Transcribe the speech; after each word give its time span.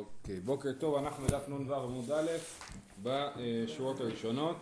אוקיי, 0.00 0.40
בוקר 0.40 0.72
טוב, 0.72 0.94
אנחנו 0.94 1.26
בדף 1.26 1.48
נ"ו 1.48 1.74
עמוד 1.74 2.10
א' 2.10 2.30
בשורות 3.02 4.00
הראשונות. 4.00 4.56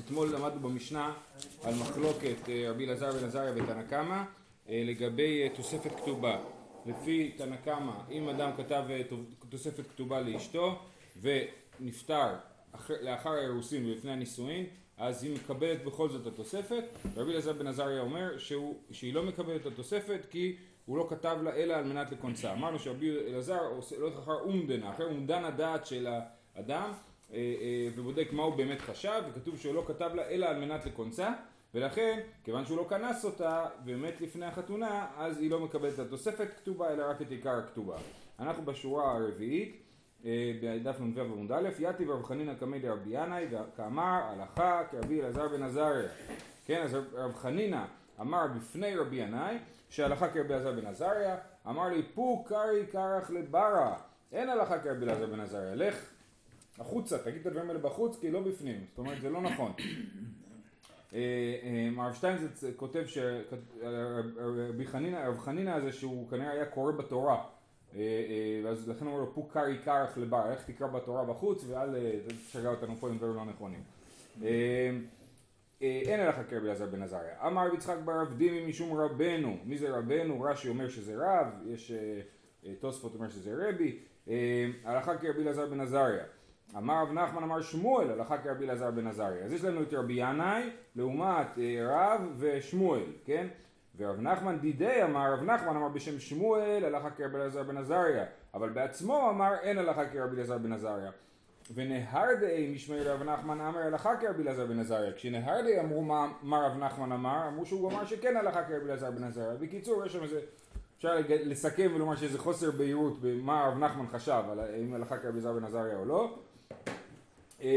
אתמול 0.00 0.34
למדנו 0.34 0.60
במשנה 0.60 1.14
על 1.62 1.74
מחלוקת 1.74 2.48
אה, 2.48 2.70
רבי 2.70 2.84
אלעזר 2.84 3.12
בן 3.12 3.24
עזריה 3.24 3.52
ותנא 3.52 3.82
קמא 3.82 4.22
אה, 4.68 4.82
לגבי 4.86 5.42
אה, 5.42 5.48
תוספת 5.56 5.90
כתובה. 5.96 6.38
לפי 6.86 7.32
תנא 7.36 7.56
קמא, 7.56 7.92
אם 8.10 8.28
אדם 8.28 8.50
כתב 8.56 8.84
תוספת 9.48 9.86
כתובה 9.86 10.20
לאשתו 10.20 10.78
ונפטר 11.20 12.34
לאחר 13.02 13.30
האירוסין 13.30 13.86
ולפני 13.86 14.12
הנישואין, 14.12 14.66
אז 14.96 15.24
היא 15.24 15.34
מקבלת 15.34 15.84
בכל 15.84 16.08
זאת 16.08 16.22
את 16.22 16.32
התוספת. 16.32 16.84
רבי 17.16 17.32
אלעזר 17.32 17.52
בן 17.52 17.66
עזריה 17.66 18.00
אומר 18.00 18.38
שהוא, 18.38 18.76
שהיא 18.90 19.14
לא 19.14 19.22
מקבלת 19.22 19.60
את 19.60 19.66
התוספת 19.66 20.26
כי 20.30 20.56
הוא 20.86 20.98
לא 20.98 21.06
כתב 21.10 21.36
לה 21.42 21.54
אלא 21.54 21.74
על 21.74 21.84
מנת 21.84 22.12
לקונצה. 22.12 22.52
אמרנו 22.52 22.78
שרבי 22.78 23.10
אלעזר 23.10 23.60
הולך 23.98 24.18
אחר 24.18 24.40
אומדנה, 24.40 24.90
אחר 24.90 25.06
אומדן 25.06 25.44
הדעת 25.44 25.86
של 25.86 26.08
האדם 26.54 26.92
אה, 27.32 27.36
אה, 27.36 27.88
ובודק 27.96 28.28
מה 28.32 28.42
הוא 28.42 28.54
באמת 28.54 28.80
חשב 28.80 29.22
וכתוב 29.28 29.58
שהוא 29.58 29.74
לא 29.74 29.84
כתב 29.86 30.10
לה 30.14 30.28
אלא 30.28 30.46
על 30.46 30.58
מנת 30.58 30.86
לקונצה 30.86 31.32
ולכן 31.74 32.20
כיוון 32.44 32.66
שהוא 32.66 32.76
לא 32.76 32.86
כנס 32.88 33.24
אותה 33.24 33.66
ומת 33.84 34.20
לפני 34.20 34.46
החתונה 34.46 35.06
אז 35.16 35.40
היא 35.40 35.50
לא 35.50 35.60
מקבלת 35.60 35.94
את 35.94 35.98
התוספת 35.98 36.48
כתובה 36.56 36.92
אלא 36.92 37.10
רק 37.10 37.22
את 37.22 37.30
עיקר 37.30 37.58
הכתובה. 37.58 37.96
אנחנו 38.38 38.64
בשורה 38.64 39.12
הרביעית 39.12 39.82
אה, 40.24 40.52
בדף 40.62 41.00
נ"ו 41.00 41.20
עמוד 41.20 41.52
א', 41.52 41.68
יתיב 41.78 42.10
רב 42.10 42.22
חנינא 42.22 42.54
קמי 42.54 42.78
דרבי 42.78 43.10
ינאי 43.10 43.46
כאמר 43.76 44.20
הלכה 44.22 44.82
כרבי 44.90 45.20
אלעזר 45.20 45.48
בן 45.48 45.62
עזריה. 45.62 46.08
כן, 46.64 46.82
אז 46.82 46.96
רב 47.12 47.34
חנינא 47.34 47.84
אמר 48.20 48.46
בפני 48.56 48.96
רבי 48.96 49.16
ינאי 49.16 49.58
שהלכה 49.90 50.28
כרבי 50.28 50.54
אלעזר 50.54 50.72
בן 50.72 50.86
עזריה, 50.86 51.36
אמר 51.68 51.88
לי 51.88 52.02
פו 52.14 52.44
קרי 52.44 52.86
קרח 52.92 53.30
לברה, 53.30 53.96
אין 54.32 54.48
הלכה 54.48 54.78
כרבי 54.78 55.04
אלעזר 55.04 55.26
בן 55.26 55.40
עזריה, 55.40 55.74
לך 55.74 56.10
החוצה, 56.78 57.18
תגיד 57.18 57.40
את 57.40 57.46
הדברים 57.46 57.68
האלה 57.68 57.80
בחוץ 57.80 58.20
כי 58.20 58.30
לא 58.30 58.40
בפנים, 58.40 58.84
זאת 58.90 58.98
אומרת 58.98 59.20
זה 59.20 59.30
לא 59.30 59.42
נכון. 59.42 59.72
אה, 61.14 61.18
אה, 61.62 62.02
הרב 62.02 62.14
שטיינזץ 62.14 62.64
כותב 62.76 63.04
הרב 65.16 65.38
חנינא 65.38 65.70
הזה 65.70 65.92
שהוא 65.92 66.28
כנראה 66.28 66.50
היה 66.50 66.64
קורא 66.64 66.92
בתורה 66.92 67.44
אה, 67.94 68.62
אז 68.70 68.88
לכן 68.88 69.06
הוא 69.06 69.14
אומר 69.14 69.30
לו 69.36 69.48
קרי 69.48 69.78
קרח 69.84 70.18
לבר, 70.18 70.50
איך 70.50 70.64
תקרא 70.70 70.86
בתורה 70.86 71.24
בחוץ 71.24 71.64
ואל 71.68 71.88
תשגע 72.46 72.68
אותנו 72.68 72.96
פה 72.96 73.08
עם 73.08 73.18
דברים 73.18 73.34
לא 73.34 73.44
נכונים. 73.44 73.82
אין 75.82 76.20
הלכה 76.20 76.44
כרבי 76.44 76.68
בן 76.90 77.02
עזריה. 77.02 77.46
אמר 77.46 77.66
רבי 77.66 77.76
יצחק 77.76 77.96
בר 78.04 78.12
עבדימי 78.12 78.66
משום 78.66 79.00
רבנו. 79.00 79.56
מי 79.64 79.78
זה 79.78 79.90
רבנו? 79.90 80.40
רש"י 80.40 80.68
אומר 80.68 80.88
שזה 80.88 81.14
רב, 81.16 81.46
יש 81.66 81.90
אה, 81.90 82.20
אה, 82.66 82.74
תוספות 82.80 83.14
אומר 83.14 83.28
שזה 83.28 83.68
רבי. 83.68 83.98
אה, 84.28 84.66
הלכה 84.84 85.16
כרבי 85.16 85.42
אלעזר 85.42 85.66
בן 85.66 85.80
עזריה. 85.80 86.24
אמר 86.76 87.02
רב 87.02 87.12
נחמן 87.12 87.42
אמר 87.42 87.60
שמואל 87.60 88.10
הלכה 88.10 88.38
כרבי 88.38 88.64
אלעזר 88.64 88.90
בן 88.90 89.06
עזריה. 89.06 89.44
אז 89.44 89.52
יש 89.52 89.64
לנו 89.64 89.82
את 89.82 89.94
רבי 89.94 90.12
ינאי 90.16 90.70
לעומת 90.96 91.58
רב 91.88 92.20
ושמואל, 92.38 93.04
כן? 93.24 93.46
ורב 93.96 94.20
נחמן 94.20 94.58
דידי 94.58 95.02
אמר, 95.02 95.32
רב 95.32 95.42
נחמן 95.42 95.76
אמר 95.76 95.88
בשם 95.88 96.18
שמואל 96.18 96.84
הלכה 96.84 97.10
כרבי 97.10 97.36
אלעזר 97.36 97.62
בן 97.62 97.76
עזריה, 97.76 98.24
אבל 98.54 98.68
בעצמו 98.68 99.30
אמר 99.30 99.54
אין 99.62 99.78
הלכה 99.78 100.06
כרבי 100.08 100.36
אלעזר 100.36 100.58
בן 100.58 100.72
עזריה. 100.72 101.10
ונהרדאי 101.74 102.72
משמי 102.74 103.00
רב 103.00 103.22
נחמן 103.22 103.60
אמר 103.60 103.78
הלכה 103.78 104.16
כרבי 104.16 104.42
אלעזר 104.42 104.66
בן 104.66 104.78
עזריה. 104.78 105.12
כשנהרדאי 105.12 105.80
אמרו 105.80 106.02
מה, 106.42 106.66
רב 106.66 106.78
נחמן 106.78 107.12
אמר 107.12 107.48
אמרו 107.48 107.66
שהוא 107.66 107.90
אמר 107.90 108.06
שכן 108.06 108.36
הלכה 108.36 108.64
כרבי 108.64 108.84
אלעזר 108.84 109.10
בן 109.10 109.24
עזריה. 109.24 109.54
בקיצור 109.54 110.06
יש 110.06 110.12
שם 110.12 110.22
איזה 110.22 110.40
אפשר 110.96 111.16
לסכם 111.28 111.90
ולומר 111.94 112.16
שזה 112.16 112.38
חוסר 112.38 112.70
בהירות 112.70 113.20
במה 113.20 113.66
רב 113.66 113.78
נחמן 113.78 114.06
חשב 114.06 114.42
על 114.50 114.60
האם 114.60 114.94
הלכה 114.94 115.18
כרבי 115.18 115.32
אלעזר 115.38 115.52
בן 115.52 115.64
עזריה 115.64 115.96
או 115.96 116.04
לא. 116.04 116.38
אמ, 117.60 117.68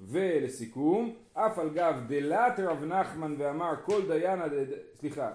ולסיכום 0.00 1.14
אף 1.34 1.58
על 1.58 1.70
גב 1.70 2.00
דלת 2.08 2.60
רב 2.60 2.84
נחמן 2.84 3.34
ואמר 3.38 3.74
כל 3.84 4.08
דיינה 4.08 4.44
סליחה 4.94 5.30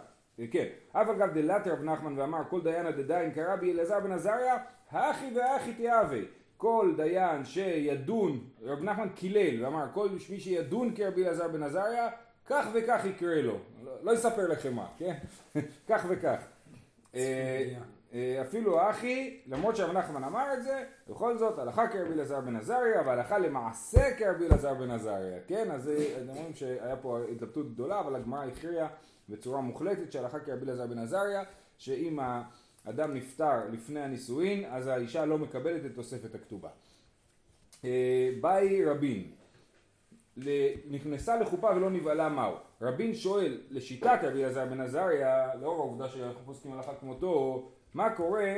כן. 0.52 0.66
אף 0.92 1.10
על 1.10 1.16
גב 1.16 1.34
דלת 1.34 1.68
רב 1.68 1.84
נחמן 1.84 2.20
ואמר 2.20 2.42
כל 2.50 2.62
דיינה 2.62 2.92
דדיין 2.92 3.34
כרבי 3.34 3.72
אלעזר 3.72 4.00
בן 4.00 4.12
עזריה 4.12 4.58
הכי 4.92 5.32
והכי 5.36 5.74
תיאווה 5.74 6.20
כל 6.62 6.94
דיין 6.98 7.46
שידון, 7.46 8.40
רב 8.62 8.84
נחמן 8.84 9.10
קילל 9.10 9.66
ואמר 9.66 9.86
כל 9.94 10.10
מי 10.30 10.40
שידון 10.40 10.96
כרבי 10.96 11.24
אלעזר 11.24 11.48
בן 11.48 11.64
עזריה 11.64 12.10
כך 12.46 12.68
וכך 12.74 13.06
יקרה 13.06 13.42
לו, 13.42 13.58
לא, 13.84 13.92
לא 14.04 14.12
יספר 14.12 14.48
לכם 14.48 14.74
מה, 14.74 14.88
כן? 14.98 15.14
כך 15.90 16.06
וכך. 16.10 16.38
אה, 17.16 17.74
אה, 18.14 18.42
אפילו 18.42 18.90
אחי, 18.90 19.40
למרות 19.48 19.76
שרב 19.76 19.98
נחמן 19.98 20.24
אמר 20.24 20.54
את 20.54 20.64
זה, 20.64 20.84
בכל 21.10 21.38
זאת 21.38 21.60
הלכה 21.60 21.88
כרבי 21.88 22.14
אלעזר 22.14 22.42
בן 22.42 22.56
עזריה 22.56 23.02
והלכה 23.06 23.38
למעשה 23.38 24.16
כרבי 24.18 24.48
אלעזר 24.48 24.74
בן 24.74 24.92
עזריה, 24.92 25.38
כן? 25.48 25.72
אז 25.72 25.92
אתם 26.24 26.34
רואים 26.34 26.54
שהיה 26.54 26.96
פה 26.96 27.20
התלבטות 27.32 27.74
גדולה, 27.74 28.00
אבל 28.00 28.16
הגמרא 28.16 28.46
הכריעה 28.46 28.88
בצורה 29.30 29.62
מוחלטת 29.62 30.12
שהלכה 30.12 30.40
כרבי 30.40 30.66
אלעזר 30.66 30.88
בן 30.88 30.98
עזריה, 30.98 31.44
שאם 31.78 32.20
אדם 32.84 33.14
נפטר 33.14 33.68
לפני 33.72 34.00
הנישואין, 34.00 34.66
אז 34.70 34.88
האישה 34.88 35.26
לא 35.26 35.38
מקבלת 35.38 35.86
את 35.86 35.96
תוספת 35.96 36.36
הכתובה. 36.36 36.70
אה, 37.86 38.30
באי 38.42 38.86
רבין, 38.86 39.32
נכנסה 40.90 41.40
לחופה 41.40 41.70
ולא 41.76 41.90
נבהלה 41.90 42.30
מהו. 42.30 42.56
רבין 42.82 43.16
שואל, 43.16 43.62
לשיטת 43.70 44.20
רבי 44.24 44.44
אלעזר 44.44 44.66
בן 44.66 44.82
עזריה, 44.82 45.56
לאור 45.62 45.80
העובדה 45.80 46.10
שאנחנו 46.10 46.42
פוסקים 46.46 46.74
הלכה 46.74 46.92
כמותו, 47.00 47.70
מה 47.94 48.10
קורה 48.16 48.54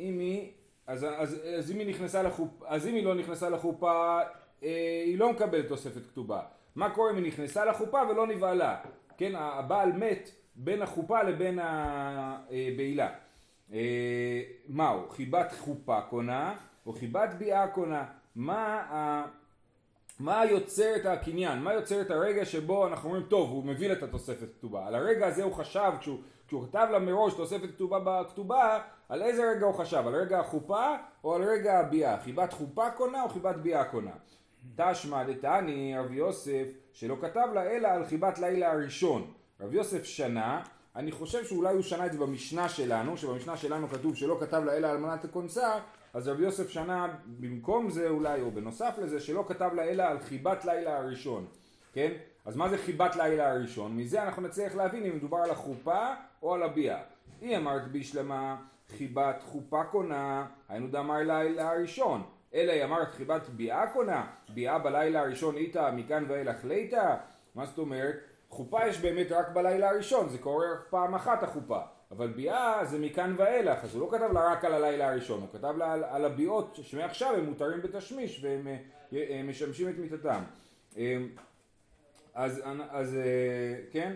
אם 0.00 0.18
היא, 0.18 0.50
אז, 0.86 1.04
אז, 1.04 1.40
אז 1.58 1.70
אם 1.70 1.78
היא 1.78 1.86
נכנסה 1.86 2.22
לחופה, 2.22 2.64
אז 2.68 2.86
אם 2.86 2.94
היא 2.94 3.04
לא 3.04 3.14
נכנסה 3.14 3.50
לחופה, 3.50 4.20
אה, 4.62 5.02
היא 5.06 5.18
לא 5.18 5.32
מקבלת 5.32 5.68
תוספת 5.68 6.06
כתובה. 6.06 6.40
מה 6.76 6.90
קורה 6.90 7.10
אם 7.10 7.16
היא 7.16 7.26
נכנסה 7.26 7.64
לחופה 7.64 8.00
ולא 8.10 8.26
נבהלה? 8.26 8.76
כן, 9.18 9.32
הבעל 9.34 9.92
מת 9.92 10.30
בין 10.54 10.82
החופה 10.82 11.22
לבין 11.22 11.58
הבעילה. 11.62 13.10
אה, 13.72 14.42
מהו? 14.68 15.08
חיבת 15.10 15.52
חופה 15.58 16.00
קונה 16.00 16.54
או 16.86 16.92
חיבת 16.92 17.34
ביאה 17.38 17.68
קונה? 17.68 18.04
מה. 18.36 19.26
מה 20.20 20.44
יוצר 20.44 20.96
את 20.96 21.06
הקניין? 21.06 21.58
מה 21.58 21.74
יוצר 21.74 22.00
את 22.00 22.10
הרגע 22.10 22.44
שבו 22.44 22.86
אנחנו 22.86 23.08
אומרים 23.08 23.26
טוב 23.26 23.50
הוא 23.50 23.64
מביא 23.64 23.92
את 23.92 24.02
התוספת 24.02 24.48
כתובה? 24.58 24.86
על 24.86 24.94
הרגע 24.94 25.26
הזה 25.26 25.42
הוא 25.42 25.52
חשב 25.52 25.92
כשהוא, 26.00 26.18
כשהוא 26.46 26.66
כתב 26.66 26.88
לה 26.92 26.98
מראש 26.98 27.34
תוספת 27.34 27.70
כתובה 27.74 27.98
בכתובה 28.04 28.80
על 29.08 29.22
איזה 29.22 29.50
רגע 29.50 29.66
הוא 29.66 29.74
חשב? 29.74 30.02
על 30.06 30.14
רגע 30.14 30.40
החופה 30.40 30.96
או 31.24 31.34
על 31.34 31.42
רגע 31.42 31.78
הביאה? 31.78 32.20
חיבת 32.20 32.52
חופה 32.52 32.90
קונה 32.90 33.22
או 33.22 33.28
חיבת 33.28 33.56
ביאה 33.56 33.84
קונה? 33.84 34.10
תשמע 34.76 35.24
דתני 35.24 35.98
רב 35.98 36.12
יוסף 36.12 36.66
שלא 36.92 37.16
כתב 37.20 37.48
לה 37.54 37.62
אלא 37.62 37.88
על 37.88 38.04
חיבת 38.04 38.38
לילה 38.38 38.72
הראשון 38.72 39.32
רב 39.60 39.74
יוסף 39.74 40.04
שנה 40.04 40.62
אני 40.96 41.12
חושב 41.12 41.44
שאולי 41.44 41.74
הוא 41.74 41.82
שנה 41.82 42.06
את 42.06 42.12
זה 42.12 42.18
במשנה 42.18 42.68
שלנו, 42.68 43.16
שבמשנה 43.16 43.56
שלנו 43.56 43.88
כתוב 43.88 44.16
שלא 44.16 44.36
כתב 44.40 44.62
לה 44.64 44.76
אלא 44.76 44.90
אלמנת 44.92 45.24
הקונצה, 45.24 45.72
אז 46.14 46.28
רבי 46.28 46.42
יוסף 46.42 46.68
שנה 46.68 47.14
במקום 47.26 47.90
זה 47.90 48.08
אולי, 48.08 48.40
או 48.40 48.50
בנוסף 48.50 48.94
לזה, 49.02 49.20
שלא 49.20 49.44
כתב 49.48 49.70
לה 49.74 49.82
אלא 49.82 50.02
על 50.02 50.18
חיבת 50.18 50.64
לילה 50.64 50.98
הראשון, 50.98 51.46
כן? 51.92 52.12
אז 52.44 52.56
מה 52.56 52.68
זה 52.68 52.78
חיבת 52.78 53.16
לילה 53.16 53.50
הראשון? 53.50 53.96
מזה 53.96 54.22
אנחנו 54.22 54.42
נצליח 54.42 54.74
להבין 54.74 55.04
אם 55.04 55.16
מדובר 55.16 55.38
על 55.38 55.50
החופה 55.50 56.14
או 56.42 56.54
על 56.54 56.62
הביאה. 56.62 57.02
היא 57.40 57.56
אמרת 57.56 57.88
בישלמה 57.88 58.56
חיבת 58.96 59.42
חופה 59.42 59.84
קונה, 59.84 60.46
היינו 60.68 60.88
דאמר 60.88 61.18
לילה 61.18 61.70
הראשון. 61.70 62.22
אלא 62.54 62.72
היא 62.72 62.84
אמרת 62.84 63.14
חיבת 63.14 63.48
ביאה 63.48 63.86
קונה, 63.86 64.26
ביאה 64.48 64.78
בלילה 64.78 65.20
הראשון 65.20 65.56
איתה 65.56 65.90
מכאן 65.90 66.24
ואילך 66.28 66.64
ליתה? 66.64 67.16
מה 67.54 67.66
זאת 67.66 67.78
אומרת? 67.78 68.16
חופה 68.56 68.86
יש 68.86 69.00
באמת 69.00 69.32
רק 69.32 69.48
בלילה 69.48 69.90
הראשון, 69.90 70.28
זה 70.28 70.38
קורה 70.38 70.72
רק 70.72 70.86
פעם 70.90 71.14
אחת 71.14 71.42
החופה. 71.42 71.80
אבל 72.10 72.26
ביאה 72.26 72.84
זה 72.84 72.98
מכאן 72.98 73.34
ואילך, 73.38 73.84
אז 73.84 73.94
הוא 73.94 74.02
לא 74.02 74.16
כתב 74.16 74.32
לה 74.32 74.52
רק 74.52 74.64
על 74.64 74.72
הלילה 74.72 75.10
הראשון, 75.10 75.40
הוא 75.40 75.48
כתב 75.52 75.74
לה 75.76 75.92
על, 75.92 76.04
על 76.04 76.24
הביאות 76.24 76.78
שמעכשיו 76.82 77.34
הם 77.34 77.44
מותרים 77.44 77.82
בתשמיש 77.82 78.44
והם 78.44 78.66
הם 78.66 78.76
אה, 79.12 79.42
משמשים 79.42 79.88
את 79.88 79.94
מיתתם. 79.98 80.42
אה, 80.98 81.16
אז, 82.34 82.62
אז 82.90 83.14
אה, 83.14 83.90
כן, 83.92 84.14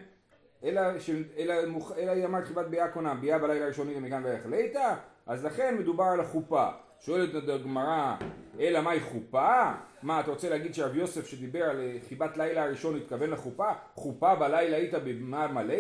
אלא, 0.65 0.99
ש, 0.99 1.11
אלא, 1.37 1.55
אלא 1.99 2.11
היא 2.11 2.25
אמרת 2.25 2.45
חיבת 2.45 2.67
ביאה 2.67 2.89
קונה, 2.89 3.15
ביאה 3.15 3.39
בלילה 3.39 3.65
הראשוני 3.65 3.95
ומכאן 3.97 4.25
ואילך 4.25 4.47
ליתה, 4.47 4.97
אז 5.27 5.45
לכן 5.45 5.77
מדובר 5.79 6.05
על 6.05 6.21
החופה. 6.21 6.69
שואלת 7.01 7.49
הגמרא, 7.49 8.17
אלא 8.61 8.81
מהי 8.81 9.01
חופה? 9.01 9.73
מה, 10.03 10.21
אתה 10.21 10.31
רוצה 10.31 10.51
להגיד 10.51 10.75
שרב 10.75 10.97
יוסף 10.97 11.27
שדיבר 11.27 11.63
על 11.63 11.81
אה, 11.81 11.97
חיבת 12.09 12.37
לילה 12.37 12.63
הראשון 12.63 12.97
התכוון 12.97 13.31
לחופה? 13.31 13.69
חופה 13.95 14.35
בלילה 14.35 14.77
היית 14.77 14.95
במה 14.95 15.47
מלא? 15.49 15.75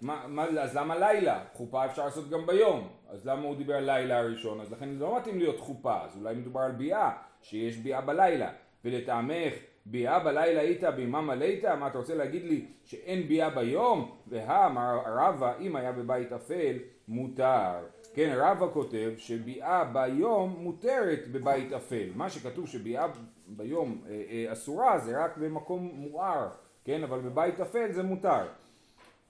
מה, 0.00 0.44
אז 0.60 0.76
למה 0.76 0.98
לילה? 0.98 1.44
חופה 1.52 1.86
אפשר 1.86 2.04
לעשות 2.04 2.30
גם 2.30 2.46
ביום, 2.46 2.88
אז 3.08 3.26
למה 3.26 3.42
הוא 3.42 3.56
דיבר 3.56 3.74
על 3.74 3.84
לילה 3.84 4.18
הראשון? 4.18 4.60
אז 4.60 4.72
לכן 4.72 4.94
זה 4.98 5.04
לא 5.04 5.16
מתאים 5.16 5.38
להיות 5.38 5.60
חופה, 5.60 6.04
אז 6.04 6.16
אולי 6.16 6.34
מדובר 6.34 6.60
על 6.60 6.72
ביאה, 6.72 7.10
שיש 7.42 7.76
ביאה 7.76 8.00
בלילה. 8.00 8.50
ולטעמך, 8.84 9.54
ביאה 9.86 10.18
בלילה 10.18 10.60
היית 10.60 10.84
במה 10.84 11.20
מלא 11.20 11.44
איתה? 11.44 11.76
מה 11.76 11.86
אתה 11.86 11.98
רוצה 11.98 12.14
להגיד 12.14 12.44
לי 12.44 12.66
שאין 12.84 13.28
ביאה 13.28 13.50
ביום? 13.50 14.16
והא, 14.26 14.66
אמר 14.66 15.00
רבא, 15.06 15.52
אם 15.60 15.76
היה 15.76 15.92
בבית 15.92 16.32
אפל, 16.32 16.76
מותר. 17.08 17.74
כן, 18.14 18.32
רבא 18.36 18.66
כותב 18.72 19.12
שביאה 19.16 19.84
ביום 19.84 20.56
מותרת 20.58 21.28
בבית 21.32 21.72
אפל. 21.72 22.08
מה 22.14 22.30
שכתוב 22.30 22.68
שביאה 22.68 23.06
ביום 23.46 24.02
אה, 24.06 24.22
אה, 24.30 24.52
אסורה 24.52 24.98
זה 24.98 25.24
רק 25.24 25.36
במקום 25.36 25.90
מואר, 25.94 26.48
כן, 26.84 27.02
אבל 27.02 27.20
בבית 27.20 27.60
אפל 27.60 27.92
זה 27.92 28.02
מותר. 28.02 28.46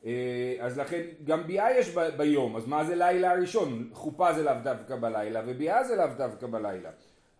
אה, 0.04 0.56
אז 0.60 0.78
לכן 0.78 1.02
גם 1.24 1.46
ביאה 1.46 1.78
יש 1.78 1.94
ב, 1.94 2.00
ביום, 2.16 2.56
אז 2.56 2.66
מה 2.66 2.84
זה 2.84 2.94
לילה 2.94 3.30
הראשון? 3.30 3.90
חופה 3.92 4.32
זה 4.32 4.42
לאו 4.42 4.54
דווקא 4.62 4.96
בלילה 4.96 5.42
וביאה 5.46 5.84
זה 5.84 5.96
לאו 5.96 6.06
דווקא 6.16 6.46
בלילה. 6.46 6.90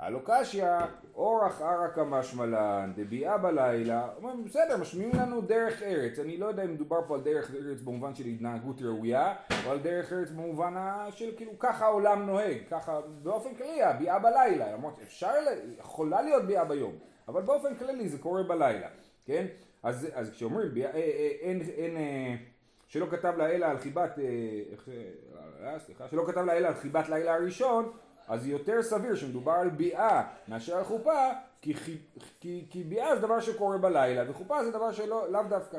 הלא 0.03 0.21
קשיא 0.25 0.67
אורח 1.15 1.61
ערא 1.61 1.89
כמשמלן 1.89 2.93
דביאה 2.97 3.39
בלילה, 3.39 4.09
אומרים 4.17 4.45
בסדר 4.45 4.77
משמיעים 4.77 5.13
לנו 5.15 5.41
דרך 5.41 5.83
ארץ, 5.83 6.19
אני 6.19 6.37
לא 6.37 6.47
יודע 6.47 6.65
אם 6.65 6.73
מדובר 6.73 7.01
פה 7.07 7.15
על 7.15 7.21
דרך 7.21 7.51
ארץ 7.55 7.81
במובן 7.81 8.15
של 8.15 8.25
התנהגות 8.25 8.83
ראויה, 8.83 9.35
או 9.67 9.71
על 9.71 9.79
דרך 9.79 10.13
ארץ 10.13 10.31
במובן 10.31 10.75
של 11.11 11.37
כאילו 11.37 11.59
ככה 11.59 11.85
העולם 11.85 12.27
נוהג, 12.27 12.57
ככה 12.71 13.01
באופן 13.23 13.55
כללי 13.55 13.83
הביאה 13.83 14.19
בלילה, 14.19 14.73
למרות 14.73 15.01
אפשר, 15.03 15.33
יכולה 15.79 16.23
להיות 16.23 16.45
ביאה 16.45 16.65
ביום, 16.65 16.93
אבל 17.29 17.43
באופן 17.43 17.75
כללי 17.75 18.09
זה 18.09 18.19
קורה 18.19 18.43
בלילה, 18.43 18.89
כן? 19.25 19.47
אז, 19.83 20.09
אז 20.15 20.31
כשאומרים 20.31 20.75
ביאה, 20.75 20.91
אה, 20.91 20.97
אה, 20.97 21.31
אין, 21.41 21.61
אין, 21.61 21.97
אין 21.97 22.37
שלא 22.87 23.07
כתב 23.11 23.35
לה 23.37 23.51
אלא 23.51 23.67
על 23.67 23.79
חיבת, 23.79 24.19
סליחה, 25.79 26.09
שלא 26.09 26.25
כתב 26.27 26.45
לה 26.45 26.53
אלא 26.53 26.69
על 26.69 26.75
חיבת 26.75 27.09
לילה 27.09 27.35
הראשון 27.35 27.93
אז 28.29 28.47
יותר 28.47 28.83
סביר 28.83 29.15
שמדובר 29.15 29.53
על 29.53 29.69
ביאה 29.69 30.23
מאשר 30.49 30.77
על 30.77 30.85
חופה, 30.85 31.31
כי, 31.61 31.75
כי, 32.41 32.67
כי 32.71 32.85
ביאה 32.85 33.17
זה 33.17 33.23
דבר 33.23 33.41
שקורה 33.41 33.79
בלילה, 33.79 34.31
וחופה 34.31 34.65
זה 34.65 34.71
דבר 34.71 34.93
שלא, 34.93 35.33
לאו 35.33 35.43
דווקא. 35.49 35.79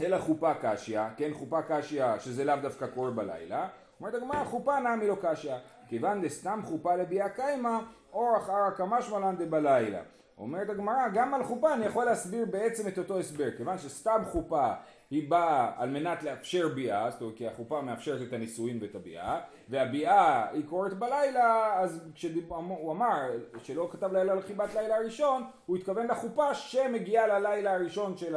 אלא 0.00 0.18
חופה 0.18 0.52
קשיא, 0.62 1.00
כן, 1.16 1.30
חופה 1.34 1.62
קשיא 1.62 2.18
שזה 2.18 2.44
לאו 2.44 2.56
דווקא 2.62 2.86
קורה 2.86 3.10
בלילה, 3.10 3.68
אומרת 4.00 4.14
הגמרא 4.14 4.44
חופה 4.44 4.80
נמי 4.80 5.08
לא 5.08 5.16
קשיא, 5.22 5.54
כיוון 5.88 6.22
דסתם 6.22 6.60
חופה 6.64 6.96
לביאה 6.96 7.28
קיימא, 7.28 7.78
אורח 8.12 8.48
ערא 8.48 8.70
כמשמלן 8.70 9.36
דבלילה. 9.38 10.02
אומרת 10.38 10.70
הגמרא, 10.70 11.08
גם 11.14 11.34
על 11.34 11.44
חופה 11.44 11.74
אני 11.74 11.86
יכול 11.86 12.04
להסביר 12.04 12.46
בעצם 12.50 12.88
את 12.88 12.98
אותו 12.98 13.18
הסבר, 13.18 13.50
כיוון 13.56 13.78
שסתם 13.78 14.22
חופה 14.32 14.72
היא 15.14 15.30
באה 15.30 15.72
על 15.76 15.90
מנת 15.90 16.22
לאפשר 16.22 16.68
ביאה, 16.68 17.10
זאת 17.10 17.20
אומרת 17.20 17.36
כי 17.36 17.48
החופה 17.48 17.80
מאפשרת 17.80 18.28
את 18.28 18.32
הנישואין 18.32 18.78
ואת 18.80 18.94
הביאה, 18.94 19.40
והביאה 19.68 20.50
היא 20.50 20.64
קורית 20.66 20.92
בלילה, 20.92 21.74
אז 21.80 22.04
כשהוא 22.14 22.92
אמר 22.92 23.30
שלא 23.62 23.88
כתב 23.92 24.12
לילה 24.12 24.32
על 24.32 24.42
חיבת 24.42 24.74
לילה 24.74 24.96
הראשון, 24.96 25.44
הוא 25.66 25.76
התכוון 25.76 26.06
לחופה 26.06 26.54
שמגיעה 26.54 27.26
ללילה 27.26 27.74
הראשון 27.74 28.16
של 28.16 28.36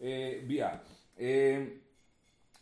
הביאה. 0.00 0.76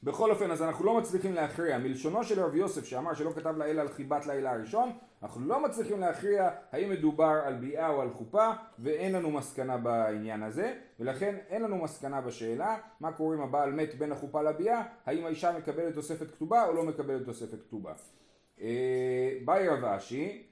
בכל 0.02 0.30
אופן, 0.30 0.50
אז 0.50 0.62
אנחנו 0.62 0.84
לא 0.84 0.98
מצליחים 0.98 1.34
להכריע. 1.34 1.78
מלשונו 1.78 2.24
של 2.24 2.40
רב 2.40 2.54
יוסף 2.54 2.84
שאמר 2.84 3.14
שלא 3.14 3.30
כתב 3.30 3.54
לילה 3.58 3.82
על 3.82 3.88
חיבת 3.88 4.26
לילה 4.26 4.52
הראשון, 4.52 4.92
אנחנו 5.22 5.46
לא 5.46 5.62
מצליחים 5.64 6.00
להכריע 6.00 6.50
האם 6.72 6.90
מדובר 6.90 7.40
על 7.44 7.54
ביאה 7.54 7.88
או 7.88 8.00
על 8.00 8.10
חופה, 8.10 8.50
ואין 8.78 9.12
לנו 9.12 9.30
מסקנה 9.30 9.76
בעניין 9.78 10.42
הזה, 10.42 10.74
ולכן 11.00 11.36
אין 11.48 11.62
לנו 11.62 11.76
מסקנה 11.76 12.20
בשאלה 12.20 12.76
מה 13.00 13.12
קורה 13.12 13.36
אם 13.36 13.40
הבעל 13.40 13.72
מת 13.72 13.94
בין 13.94 14.12
החופה 14.12 14.42
לביאה, 14.42 14.82
האם 15.06 15.24
האישה 15.24 15.58
מקבלת 15.58 15.94
תוספת 15.94 16.30
כתובה 16.30 16.66
או 16.66 16.72
לא 16.72 16.84
מקבלת 16.84 17.24
תוספת 17.24 17.62
כתובה. 17.62 17.92
אה, 18.60 19.38
באי 19.44 19.68
רב 19.68 19.84
אשי, 19.84 20.46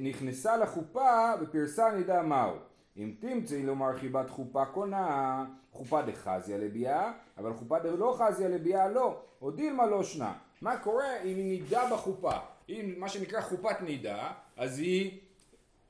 נכנסה 0.00 0.56
לחופה 0.56 1.32
ופרסה 1.40 1.90
נידה 1.90 2.22
מהו. 2.22 2.54
אם 2.96 3.14
תמצאי 3.20 3.62
לומר 3.62 3.96
חיבת 3.96 4.30
חופה 4.30 4.64
קונה, 4.64 5.44
חופה 5.76 6.02
דחזיה 6.02 6.58
לביאה, 6.58 7.12
אבל 7.38 7.52
חופה 7.52 7.78
דלא 7.78 8.16
חזיה 8.18 8.48
לביאה 8.48 8.88
לא, 8.88 9.20
או 9.42 9.50
דילמה 9.50 9.86
לא 9.86 10.02
שנה. 10.02 10.32
מה 10.62 10.76
קורה 10.76 11.20
אם 11.22 11.36
היא 11.36 11.44
נידה 11.44 11.82
בחופה? 11.92 12.32
אם 12.68 12.94
מה 12.96 13.08
שנקרא 13.08 13.40
חופת 13.40 13.80
נידה, 13.80 14.32
אז 14.56 14.78
היא, 14.78 15.18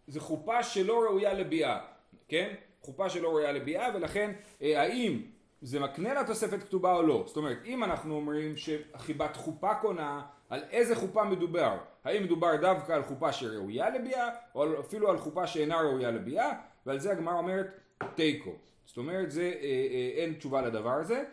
זה 0.06 0.20
חופה 0.20 0.62
שלא 0.62 1.02
ראויה 1.02 1.34
לביאה, 1.34 1.80
כן? 2.28 2.54
חופה 2.82 3.10
שלא 3.10 3.28
ראויה 3.28 3.52
לביאה, 3.52 3.88
ולכן 3.94 4.32
אה, 4.62 4.82
האם 4.82 5.22
זה 5.60 5.80
מקנה 5.80 6.14
לה 6.14 6.24
תוספת 6.24 6.62
כתובה 6.62 6.94
או 6.94 7.02
לא? 7.02 7.24
זאת 7.26 7.36
אומרת, 7.36 7.58
אם 7.64 7.84
אנחנו 7.84 8.14
אומרים 8.14 8.56
שחיבת 8.56 9.36
חופה 9.36 9.74
קונה, 9.74 10.22
על 10.48 10.62
איזה 10.70 10.96
חופה 10.96 11.24
מדובר? 11.24 11.78
האם 12.04 12.22
מדובר 12.22 12.56
דווקא 12.56 12.92
על 12.92 13.02
חופה 13.02 13.32
שראויה 13.32 13.90
לביאה, 13.90 14.28
או 14.54 14.80
אפילו 14.80 15.10
על 15.10 15.18
חופה 15.18 15.46
שאינה 15.46 15.80
ראויה 15.80 16.10
לביאה? 16.10 16.52
ועל 16.86 16.98
זה 16.98 17.12
הגמרא 17.12 17.34
אומרת 17.34 17.66
תיקו. 18.14 18.50
זאת 18.86 18.96
אומרת, 18.96 19.30
זה, 19.30 19.42
אה, 19.42 19.48
אה, 19.62 20.22
אין 20.22 20.34
תשובה 20.34 20.62
לדבר 20.62 20.92
הזה. 20.92 21.24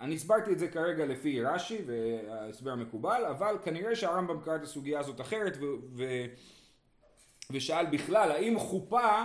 אני 0.00 0.14
הסברתי 0.14 0.52
את 0.52 0.58
זה 0.58 0.68
כרגע 0.68 1.06
לפי 1.06 1.42
רש"י 1.42 1.78
וההסבר 1.86 2.74
מקובל, 2.74 3.24
אבל 3.24 3.56
כנראה 3.64 3.96
שהרמב"ם 3.96 4.40
קרא 4.40 4.56
את 4.56 4.62
הסוגיה 4.62 5.00
הזאת 5.00 5.20
אחרת 5.20 5.56
ו- 5.60 5.76
ו- 5.96 6.26
ושאל 7.50 7.86
בכלל 7.86 8.30
האם 8.30 8.58
חופה 8.58 9.24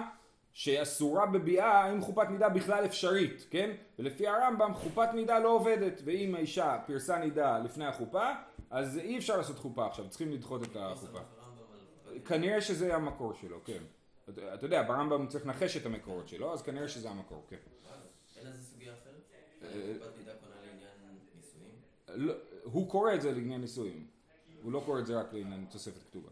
שאסורה 0.53 1.25
בביאה, 1.25 1.83
האם 1.83 2.01
חופת 2.01 2.29
נידה 2.29 2.49
בכלל 2.49 2.85
אפשרית, 2.85 3.47
כן? 3.49 3.71
ולפי 3.99 4.27
הרמב"ם 4.27 4.73
חופת 4.73 5.09
נידה 5.13 5.39
לא 5.39 5.49
עובדת, 5.49 6.01
ואם 6.05 6.35
האישה 6.35 6.77
פרסה 6.87 7.17
נידה 7.17 7.59
לפני 7.59 7.85
החופה, 7.85 8.29
אז 8.69 8.97
אי 8.97 9.17
אפשר 9.17 9.37
לעשות 9.37 9.59
חופה 9.59 9.85
עכשיו, 9.85 10.09
צריכים 10.09 10.31
לדחות 10.31 10.63
את 10.63 10.77
החופה. 10.79 11.19
כנראה 12.25 12.61
שזה 12.61 12.95
המקור 12.95 13.33
שלו, 13.33 13.57
כן. 13.65 13.83
אתה 14.53 14.65
יודע, 14.65 14.83
ברמב"ם 14.83 15.27
צריך 15.27 15.45
לנחש 15.45 15.77
את 15.77 15.85
המקורות 15.85 16.27
שלו, 16.27 16.53
אז 16.53 16.61
כנראה 16.61 16.87
שזה 16.87 17.09
המקור, 17.09 17.45
כן. 17.49 17.55
אין 18.37 18.47
לזה 18.47 18.63
סוגיה 18.63 18.93
אחרת? 18.93 19.21
אה, 19.63 19.93
נישואים? 21.35 22.27
לא, 22.27 22.33
הוא 22.63 22.89
קורא 22.89 23.13
את 23.13 23.21
זה 23.21 23.31
לעניין 23.31 23.61
נישואים, 23.61 24.05
הוא 24.61 24.71
לא 24.71 24.81
קורא 24.85 24.99
את 24.99 25.05
זה 25.05 25.19
רק 25.19 25.33
לעניין 25.33 25.65
תוספת 25.69 26.03
כתובה. 26.09 26.29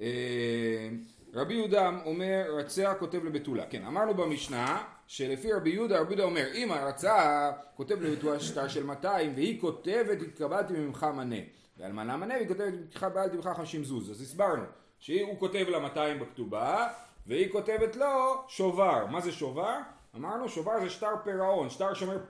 אה, 0.00 0.88
רבי 1.34 1.54
יהודה 1.54 1.90
אומר 2.04 2.54
רצה 2.58 2.94
כותב 2.94 3.24
לבתולה, 3.24 3.66
כן 3.66 3.84
אמרנו 3.84 4.14
במשנה 4.14 4.84
שלפי 5.06 5.52
רבי 5.52 5.70
יהודה 5.70 6.00
רבי 6.00 6.08
יהודה 6.08 6.24
אומר 6.24 6.46
אם 6.54 6.72
הרצה 6.72 7.50
כותב 7.76 8.02
לבתולה 8.02 8.40
שטר 8.40 8.68
של 8.68 8.84
200 8.84 9.34
והיא 9.34 9.60
כותבת 9.60 10.22
התקבלתי 10.22 10.72
ממך 10.72 11.06
מנה 11.14 11.36
ואלמנה 11.78 12.16
מנה 12.16 12.34
והיא 12.34 12.48
כותבת 12.48 12.72
התקבלתי 12.88 13.36
ממך 13.36 13.50
50 13.56 13.84
זוז 13.84 14.10
אז 14.10 14.20
הסברנו 14.22 14.64
שהוא 14.98 15.38
כותב 15.38 15.66
לה 15.68 15.78
200 15.78 16.20
בכתובה 16.20 16.88
והיא 17.26 17.52
כותבת 17.52 17.96
לו 17.96 18.42
שובר 18.48 19.06
מה 19.06 19.20
זה 19.20 19.32
שובר? 19.32 19.78
אמרנו 20.16 20.48
שובר 20.48 20.80
זה 20.80 20.90
שטר 20.90 21.14
פירעון 21.24 21.70
שטר 21.70 21.94
שאומר 21.94 22.16
אה, 22.16 22.20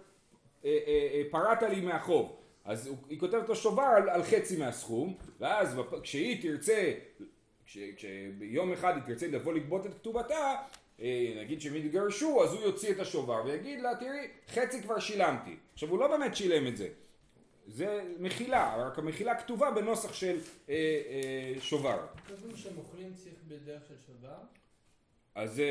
אה, 0.64 1.08
אה, 1.12 1.22
פרעת 1.30 1.62
לי 1.62 1.80
מהחוב 1.80 2.36
אז 2.64 2.90
היא 3.08 3.20
כותבת 3.20 3.48
לו 3.48 3.56
שובר 3.56 3.82
על, 3.82 4.08
על 4.08 4.22
חצי 4.22 4.56
מהסכום 4.56 5.14
ואז 5.40 5.80
כשהיא 6.02 6.42
תרצה 6.42 6.92
כשיום 7.96 8.72
אחד 8.72 8.94
היא 8.94 9.02
תרצה 9.02 9.26
לבוא 9.26 9.52
לגבות 9.52 9.87
את 9.87 9.94
כתובתה, 9.94 10.54
נגיד 11.37 11.61
שהם 11.61 11.76
יתגרשו, 11.76 12.44
אז 12.44 12.52
הוא 12.52 12.62
יוציא 12.62 12.92
את 12.92 13.00
השובר 13.00 13.42
ויגיד 13.44 13.80
לה, 13.80 13.96
תראי, 13.96 14.28
חצי 14.49 14.82
כבר 14.82 14.99
שילמתי. 14.99 15.56
עכשיו 15.72 15.88
הוא 15.88 15.99
לא 15.99 16.08
באמת 16.08 16.37
שילם 16.37 16.66
את 16.66 16.76
זה. 16.76 16.88
זה 17.66 18.02
מחילה, 18.18 18.87
רק 18.87 18.99
המחילה 18.99 19.34
כתובה 19.34 19.70
בנוסח 19.70 20.12
של 20.12 20.38
אה, 20.68 20.75
אה, 20.75 21.61
שובר. 21.61 22.06
כתוב 22.26 22.56
שמוכרים 22.56 23.14
צריך 23.14 23.34
בדרך 23.49 23.82
של 23.88 23.94
שובר? 24.06 24.37
אז 25.34 25.54
זו 25.54 25.62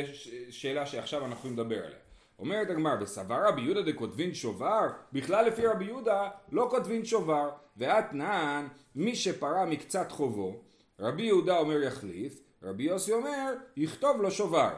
שאלה 0.50 0.86
שעכשיו 0.86 1.26
אנחנו 1.26 1.50
נדבר 1.50 1.86
עליה. 1.86 1.98
אומרת 2.40 2.70
הגמר, 2.70 2.96
וסבר 3.02 3.48
רבי 3.48 3.62
יהודה 3.62 3.92
דכותבין 3.92 4.34
שובר, 4.34 4.88
בכלל 5.14 5.46
לפי 5.46 5.68
רבי 5.68 5.86
יהודה 5.86 6.30
לא 6.52 6.68
כותבין 6.70 7.06
שובר, 7.06 7.50
ואתנן 7.78 8.68
מי 8.96 9.16
שפרה 9.16 9.66
מקצת 9.66 10.12
חובו 10.12 10.62
רבי 11.00 11.24
יהודה 11.24 11.58
אומר 11.58 11.84
יחליף, 11.84 12.42
רבי 12.64 12.84
יוסי 12.84 13.14
אומר 13.14 13.54
יכתוב 13.78 14.22
לו 14.22 14.32
שובר, 14.32 14.70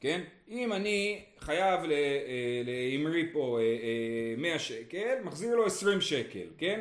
כן? 0.00 0.20
אם 0.48 0.72
אני 0.72 1.24
חייב 1.38 1.80
לאמרי 2.64 3.32
פה 3.32 3.58
100 4.38 4.52
אה, 4.52 4.58
שקל, 4.58 5.14
מחזיר 5.24 5.56
לו 5.56 5.66
20 5.66 6.00
שקל, 6.00 6.46
כן? 6.58 6.80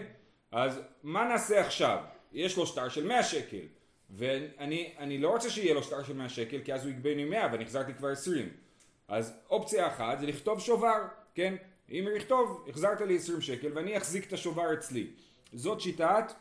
אז 0.51 0.81
מה 1.03 1.23
נעשה 1.23 1.61
עכשיו? 1.65 1.97
יש 2.33 2.57
לו 2.57 2.65
שטר 2.65 2.89
של 2.89 3.07
100 3.07 3.23
שקל, 3.23 3.65
ואני 4.11 5.17
לא 5.17 5.29
רוצה 5.29 5.49
שיהיה 5.49 5.73
לו 5.73 5.83
שטר 5.83 6.03
של 6.03 6.13
100 6.13 6.29
שקל, 6.29 6.59
כי 6.65 6.73
אז 6.73 6.83
הוא 6.83 6.91
יגבה 6.91 7.13
לי 7.13 7.25
100 7.25 7.49
ואני 7.51 7.63
החזרתי 7.63 7.93
כבר 7.93 8.07
20. 8.07 8.49
אז 9.07 9.33
אופציה 9.49 9.87
אחת 9.87 10.19
זה 10.19 10.25
לכתוב 10.25 10.59
שובר, 10.59 10.97
כן? 11.35 11.55
אם 11.89 12.07
יכתוב, 12.17 12.65
החזרת 12.69 13.01
לי 13.01 13.15
20 13.15 13.41
שקל 13.41 13.67
ואני 13.75 13.97
אחזיק 13.97 14.27
את 14.27 14.33
השובר 14.33 14.73
אצלי. 14.73 15.07
זאת 15.53 15.81
שיטת 15.81 16.33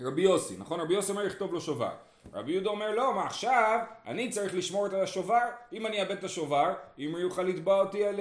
רבי 0.00 0.22
יוסי, 0.22 0.54
נכון? 0.58 0.80
רבי 0.80 0.94
יוסי 0.94 1.12
אומר 1.12 1.24
לכתוב 1.24 1.52
לו 1.52 1.60
שובר. 1.60 1.92
רבי 2.32 2.52
יהודה 2.52 2.70
אומר 2.70 2.90
לא, 2.90 3.14
מה 3.14 3.26
עכשיו? 3.26 3.78
אני 4.06 4.30
צריך 4.30 4.54
לשמור 4.54 4.86
את 4.86 4.92
השובר, 4.92 5.42
אם 5.72 5.86
אני 5.86 6.00
אאבד 6.00 6.10
את 6.10 6.24
השובר, 6.24 6.74
אם 6.98 7.10
הוא 7.10 7.18
יוכל 7.18 7.42
לתבע 7.42 7.80
אותי 7.80 8.04
על 8.04 8.16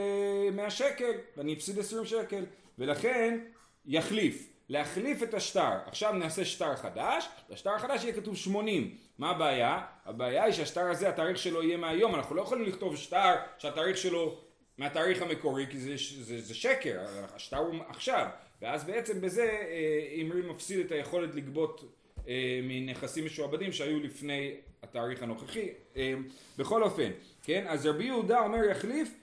100 0.54 0.66
אה, 0.66 0.70
שקל, 0.70 1.12
ואני 1.38 1.54
אפסיד 1.54 1.80
20 1.80 2.06
שקל, 2.06 2.46
ולכן 2.78 3.40
יחליף. 3.86 4.51
להחליף 4.72 5.24
את 5.24 5.34
השטר, 5.34 5.72
עכשיו 5.86 6.14
נעשה 6.14 6.46
שטר 6.46 6.76
חדש, 6.76 7.28
בשטר 7.50 7.70
החדש 7.70 8.04
יהיה 8.04 8.14
כתוב 8.14 8.38
80, 8.38 8.96
מה 9.18 9.30
הבעיה? 9.30 9.82
הבעיה 10.06 10.44
היא 10.44 10.54
שהשטר 10.54 10.82
הזה 10.82 11.10
התאריך 11.10 11.38
שלו 11.38 11.64
יהיה 11.64 11.78
מהיום, 11.78 12.16
אנחנו 12.16 12.36
לא 12.36 12.42
יכולים 12.42 12.66
לכתוב 12.66 12.96
שטר 12.96 13.36
שהתאריך 13.58 13.98
שלו 13.98 14.38
מהתאריך 14.78 15.22
המקורי 15.22 15.66
כי 15.70 15.80
זה, 15.80 15.96
זה, 16.22 16.42
זה 16.42 16.56
שקר, 16.56 17.00
השטר 17.36 17.58
הוא 17.58 17.76
עכשיו, 17.88 18.28
ואז 18.62 18.84
בעצם 18.84 19.22
בזה 19.22 19.44
אה, 19.44 20.22
אמרי 20.22 20.42
מפסיד 20.42 20.86
את 20.86 20.92
היכולת 20.92 21.36
לגבות 21.36 21.84
אה, 22.28 22.60
מנכסים 22.64 23.26
משועבדים 23.26 23.72
שהיו 23.72 24.00
לפני 24.00 24.56
התאריך 24.84 25.24
הנוכחי. 25.24 25.70
אה, 25.98 26.14
בכל 26.58 26.84
אופן, 26.84 27.12
כן, 27.44 27.66
אז 27.68 27.86
רבי 27.86 28.04
יהודה 28.04 28.40
אומר 28.40 28.64
יחליף, 28.64 29.14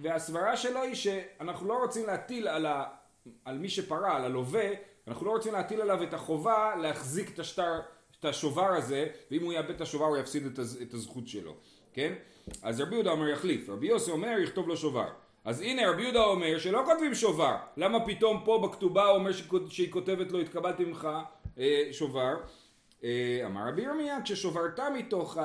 והסברה 0.00 0.56
שלו 0.56 0.82
היא 0.82 0.94
שאנחנו 0.94 1.68
לא 1.68 1.78
רוצים 1.78 2.06
להטיל 2.06 2.48
על, 2.48 2.66
ה, 2.66 2.84
על 3.44 3.58
מי 3.58 3.68
שפרע, 3.68 4.16
על 4.16 4.24
הלווה, 4.24 4.68
אנחנו 5.08 5.26
לא 5.26 5.30
רוצים 5.30 5.52
להטיל 5.52 5.80
עליו 5.80 6.02
את 6.02 6.14
החובה 6.14 6.76
להחזיק 6.80 7.34
את 7.34 7.38
השטר, 7.38 7.80
את 8.20 8.24
השובר 8.24 8.66
הזה, 8.66 9.06
ואם 9.30 9.42
הוא 9.42 9.52
יאבד 9.52 9.70
את 9.70 9.80
השובר 9.80 10.04
הוא 10.04 10.16
יפסיד 10.16 10.46
את, 10.46 10.58
הז, 10.58 10.82
את 10.82 10.94
הזכות 10.94 11.28
שלו, 11.28 11.54
כן? 11.92 12.12
אז 12.62 12.80
רבי 12.80 12.94
יהודה 12.94 13.10
אומר 13.10 13.28
יחליף, 13.28 13.68
רבי 13.68 13.86
יוסי 13.86 14.10
אומר 14.10 14.38
יכתוב 14.42 14.68
לו 14.68 14.76
שובר. 14.76 15.08
אז 15.44 15.60
הנה 15.60 15.90
רבי 15.90 16.02
יהודה 16.02 16.24
אומר 16.24 16.58
שלא 16.58 16.82
כותבים 16.84 17.14
שובר, 17.14 17.56
למה 17.76 18.06
פתאום 18.06 18.42
פה 18.44 18.68
בכתובה 18.68 19.04
הוא 19.04 19.18
אומר 19.18 19.30
שהיא 19.68 19.92
כותבת 19.92 20.32
לו 20.32 20.40
התקבלתי 20.40 20.84
ממך 20.84 21.08
אה, 21.58 21.88
שובר? 21.92 22.34
אה, 23.04 23.42
אמר 23.46 23.68
רבי 23.68 23.82
ירמיה 23.82 24.22
כששוברת 24.24 24.80
מתוך 24.80 25.38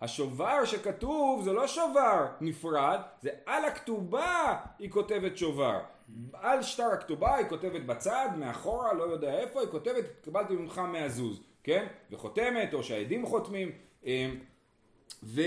השובר 0.00 0.64
שכתוב 0.64 1.42
זה 1.44 1.52
לא 1.52 1.66
שובר 1.66 2.26
נפרד 2.40 3.00
זה 3.20 3.30
על 3.46 3.64
הכתובה 3.64 4.56
היא 4.78 4.90
כותבת 4.90 5.36
שובר 5.36 5.78
על 6.32 6.62
שטר 6.62 6.86
הכתובה 6.92 7.34
היא 7.34 7.46
כותבת 7.48 7.82
בצד 7.82 8.28
מאחורה 8.36 8.94
לא 8.94 9.02
יודע 9.02 9.38
איפה 9.38 9.60
היא 9.60 9.68
כותבת 9.68 10.04
התקבלתי 10.04 10.54
ממך 10.54 10.78
מהזוז 10.78 11.40
כן 11.62 11.86
וחותמת 12.10 12.74
או 12.74 12.82
שהעדים 12.82 13.26
חותמים 13.26 13.72
אה, 14.06 14.30
ו, 15.22 15.42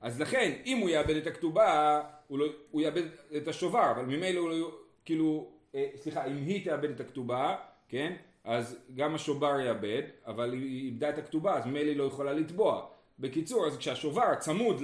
אז 0.00 0.20
לכן 0.20 0.52
אם 0.66 0.78
הוא 0.78 0.90
יאבד 0.90 1.16
את 1.16 1.26
הכתובה 1.26 2.00
הוא, 2.28 2.38
לא, 2.38 2.46
הוא 2.70 2.80
יאבד 2.80 3.02
את 3.36 3.48
השובר 3.48 3.90
אבל 3.90 4.04
ממילא 4.04 4.40
הוא 4.40 4.50
לא 4.50 4.70
כאילו 5.04 5.50
סליחה 5.96 6.24
אם 6.24 6.36
היא 6.36 6.64
תאבד 6.64 6.90
את 6.90 7.00
הכתובה 7.00 7.56
כן 7.88 8.16
אז 8.44 8.78
גם 8.94 9.14
השובר 9.14 9.60
יאבד, 9.60 10.02
אבל 10.26 10.52
היא 10.52 10.84
איבדה 10.86 11.08
את 11.08 11.18
הכתובה, 11.18 11.56
אז 11.56 11.66
ממילא 11.66 11.88
היא 11.88 11.96
לא 11.96 12.04
יכולה 12.04 12.32
לתבוע. 12.32 12.86
בקיצור, 13.18 13.66
אז 13.66 13.76
כשהשובר 13.76 14.34
צמוד 14.38 14.82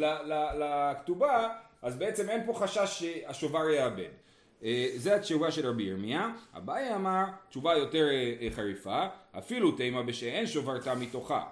לכתובה, 0.59 1.49
אז 1.83 1.97
בעצם 1.97 2.29
אין 2.29 2.47
פה 2.47 2.55
חשש 2.55 2.99
שהשובר 2.99 3.71
יאבד. 3.71 4.11
אה, 4.65 4.89
זה 4.97 5.15
התשובה 5.15 5.51
של 5.51 5.67
רבי 5.67 5.83
ירמיה. 5.83 6.29
אביי 6.57 6.95
אמר 6.95 7.25
תשובה 7.49 7.77
יותר 7.77 8.09
אה, 8.09 8.35
אה, 8.41 8.49
חריפה, 8.51 9.07
אפילו 9.39 9.73
תימה 9.73 10.03
בשאין 10.03 10.47
שוברתה 10.47 10.95
מתוכה. 10.95 11.45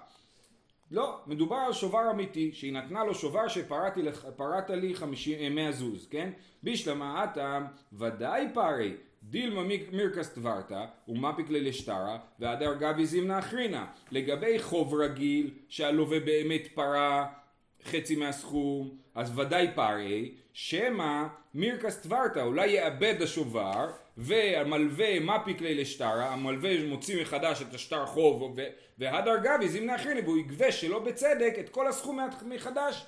לא, 0.91 1.19
מדובר 1.27 1.55
על 1.55 1.73
שובר 1.73 2.11
אמיתי, 2.11 2.51
שהיא 2.53 2.73
נתנה 2.73 3.03
לו 3.03 3.15
שובר 3.15 3.47
שפרעת 3.47 4.69
לי 4.69 4.95
חמישים, 4.95 5.55
מאה 5.55 5.71
זוז, 5.71 6.07
כן? 6.09 6.29
בישלמה 6.63 7.23
עתה 7.23 7.59
ודאי 7.93 8.47
פרי, 8.53 8.93
דילמה 9.23 9.63
מירקס 9.91 10.29
טברתא 10.29 10.85
ומפיק 11.07 11.49
ללשטרה 11.49 12.17
והדר 12.39 12.73
גבי 12.73 13.05
זימנה 13.05 13.39
אחרינה 13.39 13.85
לגבי 14.11 14.59
חוב 14.59 14.93
רגיל 14.93 15.51
שהלווה 15.67 16.19
באמת 16.19 16.67
פרה 16.73 17.27
חצי 17.83 18.15
מהסכום 18.15 18.97
אז 19.19 19.39
ודאי 19.39 19.67
פרי 19.75 20.31
שמא 20.53 21.23
מירקס 21.53 21.97
טברתא 21.97 22.39
אולי 22.39 22.67
יאבד 22.67 23.21
השובר 23.21 23.89
והמלווה 24.17 25.19
מפיק 25.19 25.61
ללשטרה 25.61 26.33
המלווה 26.33 26.87
מוציא 26.87 27.21
מחדש 27.21 27.61
את 27.61 27.73
השטר 27.73 28.05
חוב 28.05 28.57
והדר 28.97 29.37
גבי 29.43 29.69
זימנה 29.69 29.95
אחרינה 29.95 30.19
והוא 30.23 30.37
יגבה 30.37 30.71
שלא 30.71 30.99
בצדק 30.99 31.53
את 31.59 31.69
כל 31.69 31.87
הסכום 31.87 32.19
מחדש. 32.45 33.05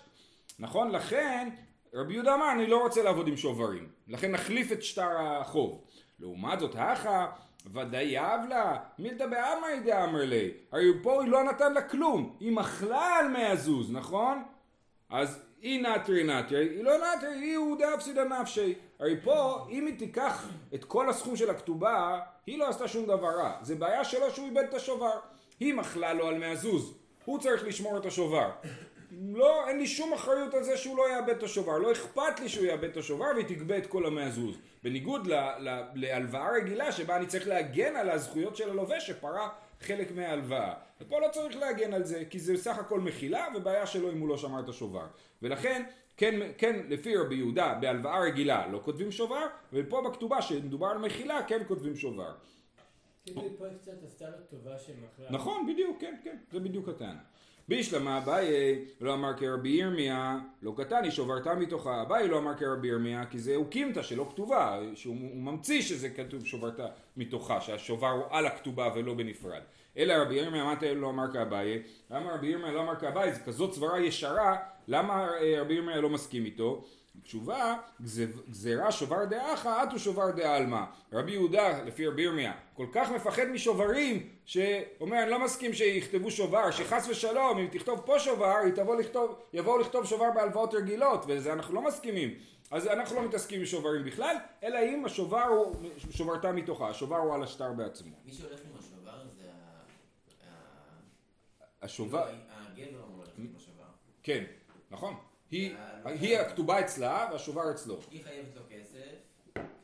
נכון? 0.60 0.91
לכן 0.91 1.50
רבי 1.94 2.13
יהודה 2.13 2.36
אמר 2.36 2.51
אני 2.51 2.68
לא 2.68 2.82
רוצה 2.82 3.03
לעבוד 3.03 3.27
עם 3.27 3.38
שוברים. 3.38 3.88
לכן 4.08 4.32
נחליף 4.32 4.72
את 4.72 4.84
שטר 4.84 5.18
החוב. 5.20 5.82
לעומת 6.20 6.60
זאת, 6.60 6.75
הכה 6.77 7.27
ודאי 7.74 8.20
אבלה, 8.20 8.77
מילתא 9.00 9.25
באמרי 9.27 9.80
דאמר 9.86 10.25
לי, 10.25 10.51
הרי 10.72 10.86
פה 11.03 11.24
היא 11.24 11.32
לא 11.32 11.44
נתן 11.44 11.74
לה 11.74 11.82
כלום, 11.82 12.36
היא 12.39 12.51
מחלה 12.51 13.15
על 13.20 13.27
מאה 13.27 13.56
זוז, 13.56 13.91
נכון? 13.91 14.44
אז 15.10 15.50
היא 15.62 15.82
נטרי 15.82 16.24
נטרי, 16.24 16.70
היא 16.70 16.84
לא 16.84 16.94
נטרי, 16.98 17.34
היא 17.34 17.51
יהודה 17.51 17.96
אפסידה 17.96 18.24
נפשי. 18.24 18.74
הרי 19.00 19.22
פה, 19.24 19.68
אם 19.70 19.86
היא 19.86 20.00
תיקח 20.00 20.48
את 20.74 20.86
כל 20.86 21.10
הסכום 21.10 21.36
של 21.36 21.50
הכתובה, 21.50 22.20
היא 22.46 22.58
לא 22.58 22.70
עשתה 22.70 22.88
שום 22.88 23.06
דבר 23.06 23.30
רע. 23.30 23.53
זה 23.62 23.75
בעיה 23.75 24.03
שלו 24.03 24.32
שהוא 24.32 24.46
איבד 24.46 24.63
את 24.70 24.74
השובר. 24.74 25.20
היא 25.60 25.74
מחלה 25.74 26.13
לו 26.13 26.27
על 26.27 26.38
מאה 26.38 26.56
זוז, 26.56 26.94
הוא 27.25 27.39
צריך 27.39 27.63
לשמור 27.63 27.98
את 27.98 28.06
השובר. 28.06 28.50
לא, 29.34 29.68
אין 29.68 29.77
לי 29.77 29.88
שום 29.88 30.13
אחריות 30.13 30.53
על 30.53 30.63
זה 30.63 30.77
שהוא 30.77 30.98
לא 30.98 31.10
יאבד 31.10 31.30
את 31.30 31.44
השובר, 31.44 31.77
לא 31.77 31.91
אכפת 31.91 32.39
לי 32.39 32.50
שהוא 32.50 32.65
יאבד 32.65 32.89
את 32.89 32.98
השובר 32.98 33.25
והיא 33.36 33.46
תגבה 33.46 33.77
את 33.77 33.88
כל 33.88 34.06
המאה 34.06 34.30
זוז. 34.30 34.58
בניגוד 34.84 35.27
להלוואה 35.94 36.51
רגילה 36.51 36.91
שבה 36.91 37.15
אני 37.15 37.25
צריך 37.25 37.48
להגן 37.48 37.96
על 37.96 38.10
הזכויות 38.10 38.56
של 38.56 38.70
הלווה 38.70 39.00
שפרה 39.00 39.50
חלק 39.82 40.12
מההלוואה. 40.15 40.74
ופה 41.01 41.20
לא 41.20 41.27
צריך 41.31 41.58
להגן 41.58 41.93
על 41.93 42.03
זה, 42.03 42.24
כי 42.29 42.39
זה 42.39 42.58
סך 42.58 42.77
הכל 42.77 43.00
מחילה 43.00 43.48
ובעיה 43.55 43.86
שלו 43.86 44.12
אם 44.12 44.20
הוא 44.20 44.29
לא 44.29 44.38
שמר 44.38 44.60
את 44.60 44.70
השובר. 44.70 45.05
ולכן, 45.41 45.84
כן, 46.17 46.51
כן 46.58 46.86
לפי 46.89 47.17
רבי 47.17 47.36
יהודה, 47.36 47.77
בהלוואה 47.81 48.20
רגילה 48.20 48.67
לא 48.67 48.79
כותבים 48.84 49.12
שובר, 49.12 49.48
ופה 49.74 50.01
בכתובה 50.10 50.41
שמדובר 50.41 50.88
על 50.88 50.98
מחילה 50.98 51.43
כן 51.48 51.62
כותבים 51.67 51.96
שובר. 51.96 52.31
כאילו 53.25 53.41
פה 53.58 53.65
קצת 53.81 54.03
עשתה 54.05 54.29
לו 54.29 54.38
טובה 54.50 54.79
שמכרה. 54.79 55.27
נכון, 55.29 55.67
בדיוק, 55.74 55.98
כן, 56.01 56.15
כן, 56.24 56.38
זה 56.51 56.60
בדיוק 56.60 56.89
הטענה. 56.89 57.20
בישלמה 57.67 58.17
אביי 58.17 58.86
לא 59.01 59.13
אמר 59.13 59.38
כרבי 59.38 59.70
ירמיה, 59.70 60.39
לא 60.62 60.74
קטני 60.77 61.12
שוברתה 61.12 61.55
מתוכה, 61.55 62.01
אביי 62.01 62.27
לא 62.27 62.38
אמר 62.38 62.58
כרבי 62.58 62.88
ירמיה, 62.88 63.25
כי 63.25 63.39
זה 63.39 63.55
אוקימתא 63.55 64.01
שלא 64.01 64.27
כתובה, 64.31 64.79
שהוא 64.96 65.15
ממציא 65.15 65.81
שזה 65.81 66.10
כתוב 66.10 66.46
שוברתה 66.46 66.88
מתוכה, 67.17 67.62
שהשובר 67.62 68.10
הוא 68.10 68.24
על 68.29 68.46
הכתובה 68.46 68.89
ולא 68.96 69.13
בנפרד. 69.13 69.62
אלא 69.98 70.13
רבי 70.13 70.36
ירמיה 70.36 70.62
אמרת 70.62 70.83
לא 70.83 71.10
אמר 71.10 71.33
כאביי, 71.33 71.83
למה 72.10 72.33
רבי 72.33 72.48
ירמיה 72.48 72.71
לא 72.71 72.81
אמר 72.81 72.95
כאביי, 72.95 73.33
זה 73.33 73.39
כזאת 73.39 73.74
סברה 73.74 74.00
ישרה, 74.00 74.57
למה 74.88 75.27
אה, 75.41 75.62
רבי 75.62 75.74
ירמיה 75.74 76.01
לא 76.01 76.10
מסכים 76.10 76.45
איתו? 76.45 76.83
תשובה, 77.24 77.75
גזירה 78.50 78.91
שובר 78.91 79.25
דאחה, 79.25 79.83
אטו 79.83 80.00
שובר 80.00 80.31
דעלמא. 80.31 80.83
רבי 81.13 81.31
יהודה, 81.31 81.83
לפי 81.83 82.07
רבי 82.07 82.21
ירמיה, 82.21 82.53
כל 82.74 82.86
כך 82.91 83.12
מפחד 83.12 83.45
משוברים, 83.45 84.29
שאומר, 84.45 85.24
אני 85.24 85.31
לא 85.31 85.43
מסכים 85.43 85.74
שיכתבו 85.74 86.31
שובר, 86.31 86.71
שחס 86.71 87.07
ושלום, 87.10 87.57
אם 87.57 87.67
תכתוב 87.71 88.01
פה 88.05 88.19
שובר, 88.19 88.55
יבואו 88.77 89.00
לכתוב, 89.00 89.36
יבוא 89.53 89.79
לכתוב 89.79 90.05
שובר 90.05 90.31
בהלוואות 90.36 90.74
רגילות, 90.74 91.25
וזה 91.27 91.53
אנחנו 91.53 91.75
לא 91.75 91.81
מסכימים. 91.81 92.33
אז 92.71 92.88
אנחנו 92.88 93.15
לא 93.15 93.21
מתעסקים 93.21 93.60
עם 93.60 93.65
שוברים 93.65 94.05
בכלל, 94.05 94.36
אלא 94.63 94.79
אם 94.79 95.05
השובר 95.05 95.43
הוא, 95.43 95.75
שוברתה 96.10 96.51
מתוכה, 96.51 96.89
השובר 96.89 97.17
הוא 97.17 97.36
על 97.36 97.43
השטר 97.43 97.74
בעצמו. 97.74 98.15
מי 98.25 98.31
שהולך 98.31 98.60
עם 98.60 98.79
השובר 98.79 99.27
זה 99.27 99.41
השובר... 101.82 102.28
הגבר 102.50 103.04
אמור 103.04 103.24
עם 103.38 103.54
השובר. 103.56 103.84
כן, 104.24 104.44
נכון. 104.92 105.16
היא, 105.52 105.76
הכתובה 106.40 106.80
אצלה 106.80 107.30
והשובר 107.32 107.72
אצלו. 107.72 108.00
היא 108.12 108.24
חייבת 108.24 108.56
לו 108.56 108.62
כסף. 108.70 109.16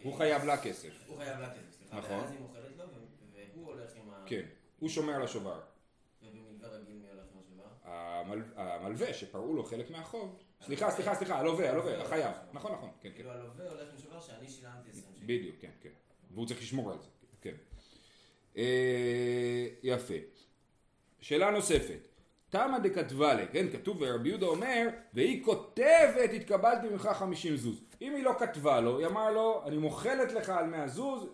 הוא 0.03 0.13
חייב 0.17 0.43
לה 0.45 0.57
כסף. 0.63 0.89
הוא 1.07 1.17
חייב 1.17 1.39
לה 1.39 1.49
כסף, 1.53 1.71
סליחה. 1.79 1.97
נכון. 1.99 2.17
ואז 2.19 2.31
היא 2.31 2.39
מוכרת 2.39 2.77
לו 2.77 2.83
והוא 3.53 3.65
הולך 3.67 3.95
עם 3.95 4.09
ה... 4.09 4.23
כן, 4.25 4.45
הוא 4.79 4.89
שומר 4.89 5.13
על 5.13 5.21
השובר. 5.23 5.61
ובמלווה 6.21 6.69
רגיל 6.69 6.95
מי 6.95 7.09
הולך 7.09 7.25
עם 7.33 7.39
השובר? 7.39 7.63
המל- 7.83 8.43
המלווה 8.55 9.13
שפרעו 9.13 9.53
לו 9.53 9.63
חלק 9.63 9.89
מהחוב. 9.91 10.39
סליחה, 10.61 10.91
סליחה, 10.91 11.15
סליחה, 11.15 11.39
הלווה, 11.39 11.69
הלווה, 11.69 12.01
החייב. 12.03 12.31
נכון, 12.53 12.71
נכון, 12.71 12.89
כן, 13.01 13.09
כן. 13.09 13.15
כאילו 13.15 13.31
הלווה 13.31 13.69
הולך 13.69 13.89
עם 13.93 13.97
שובר 13.97 14.19
שאני 14.21 14.49
שילמתי 14.49 14.89
20 14.89 15.03
שקל. 15.15 15.25
בדיוק, 15.25 15.55
כן, 15.59 15.71
כן. 15.81 15.89
והוא 16.31 16.47
צריך 16.47 16.61
לשמור 16.61 16.91
על 16.91 16.97
זה, 16.99 17.07
כן. 17.41 17.55
אה, 18.57 19.67
יפה. 19.83 20.13
שאלה 21.21 21.51
נוספת. 21.51 22.07
תמא 22.49 22.77
דכתבה 22.77 23.33
לה, 23.33 23.45
כן, 23.45 23.65
כתוב 23.71 23.97
ורבי 23.99 24.29
יהודה 24.29 24.45
אומר, 24.45 24.87
והיא 25.13 25.45
כותבת 25.45 26.29
התקבלתי 26.35 26.89
ממך 26.89 27.09
חמישים 27.13 27.55
זוז. 27.55 27.81
אם 28.01 28.15
היא 28.15 28.23
לא 28.23 28.33
כתבה 28.39 28.81
לו, 28.81 28.97
היא 28.97 29.07
אמרה 29.07 29.31
לו, 29.31 29.63
אני 29.65 29.77
מוחלת 29.77 30.31
לך 30.33 30.49
על 30.49 30.65
מאה 30.65 30.87
זוז, 30.87 31.27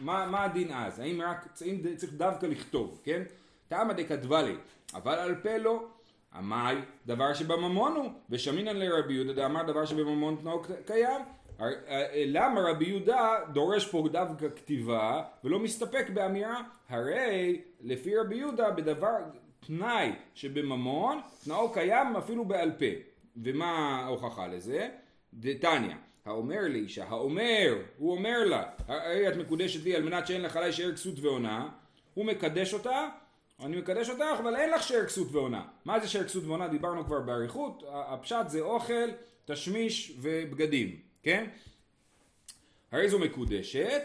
מה, 0.00 0.26
מה 0.26 0.44
הדין 0.44 0.72
אז? 0.72 0.98
האם 0.98 1.22
רק, 1.22 1.48
האם 1.60 1.96
צריך 1.96 2.12
דווקא 2.12 2.46
לכתוב, 2.46 3.00
כן? 3.04 3.22
תמא 3.68 3.92
דכתבה 3.92 4.42
לה, 4.42 4.52
אבל 4.94 5.14
על 5.14 5.34
פה 5.34 5.56
לא. 5.56 5.86
עמאי, 6.34 6.76
דבר 7.06 7.34
שבממון 7.34 7.92
הוא, 7.96 8.10
ושמינן 8.30 8.76
לרבי 8.76 9.14
יהודה 9.14 9.32
דאמר 9.32 9.62
דבר 9.62 9.84
שבממון 9.86 10.36
תנאו 10.40 10.62
קיים. 10.86 11.20
אה, 11.60 12.24
למה 12.26 12.60
רבי 12.60 12.84
יהודה 12.84 13.34
דורש 13.52 13.86
פה 13.86 14.08
דווקא 14.12 14.46
כתיבה 14.56 15.22
ולא 15.44 15.58
מסתפק 15.58 16.10
באמירה? 16.14 16.62
הרי 16.88 17.60
לפי 17.80 18.16
רבי 18.16 18.36
יהודה 18.36 18.70
בדבר 18.70 19.16
תנאי 19.66 20.12
שבממון 20.34 21.20
תנאו 21.44 21.72
קיים 21.72 22.16
אפילו 22.16 22.44
בעל 22.44 22.72
פה. 22.72 22.84
ומה 23.42 24.00
ההוכחה 24.04 24.46
לזה? 24.46 24.88
דתניא, 25.34 25.94
האומר 26.24 26.60
לאישה, 26.68 27.04
האומר, 27.04 27.78
הוא 27.98 28.12
אומר 28.12 28.44
לה, 28.44 28.62
הרי 28.88 29.28
את 29.28 29.36
מקודשת 29.36 29.84
לי 29.84 29.96
על 29.96 30.02
מנת 30.02 30.26
שאין 30.26 30.42
לך 30.42 30.56
עליי 30.56 30.72
שאר 30.72 30.92
כסות 30.92 31.14
ועונה, 31.20 31.68
הוא 32.14 32.24
מקדש 32.24 32.74
אותה, 32.74 33.08
אני 33.60 33.76
מקדש 33.76 34.10
אותך, 34.10 34.38
אבל 34.38 34.56
אין 34.56 34.70
לך 34.70 34.82
שאר 34.82 35.06
כסות 35.06 35.28
ועונה. 35.32 35.62
מה 35.84 36.00
זה 36.00 36.08
שאר 36.08 36.24
כסות 36.24 36.44
ועונה? 36.44 36.68
דיברנו 36.68 37.04
כבר 37.04 37.20
באריכות, 37.20 37.82
הפשט 37.88 38.48
זה 38.48 38.60
אוכל, 38.60 39.08
תשמיש 39.44 40.18
ובגדים, 40.20 40.96
כן? 41.22 41.46
הרי 42.92 43.08
זו 43.08 43.18
מקודשת, 43.18 44.02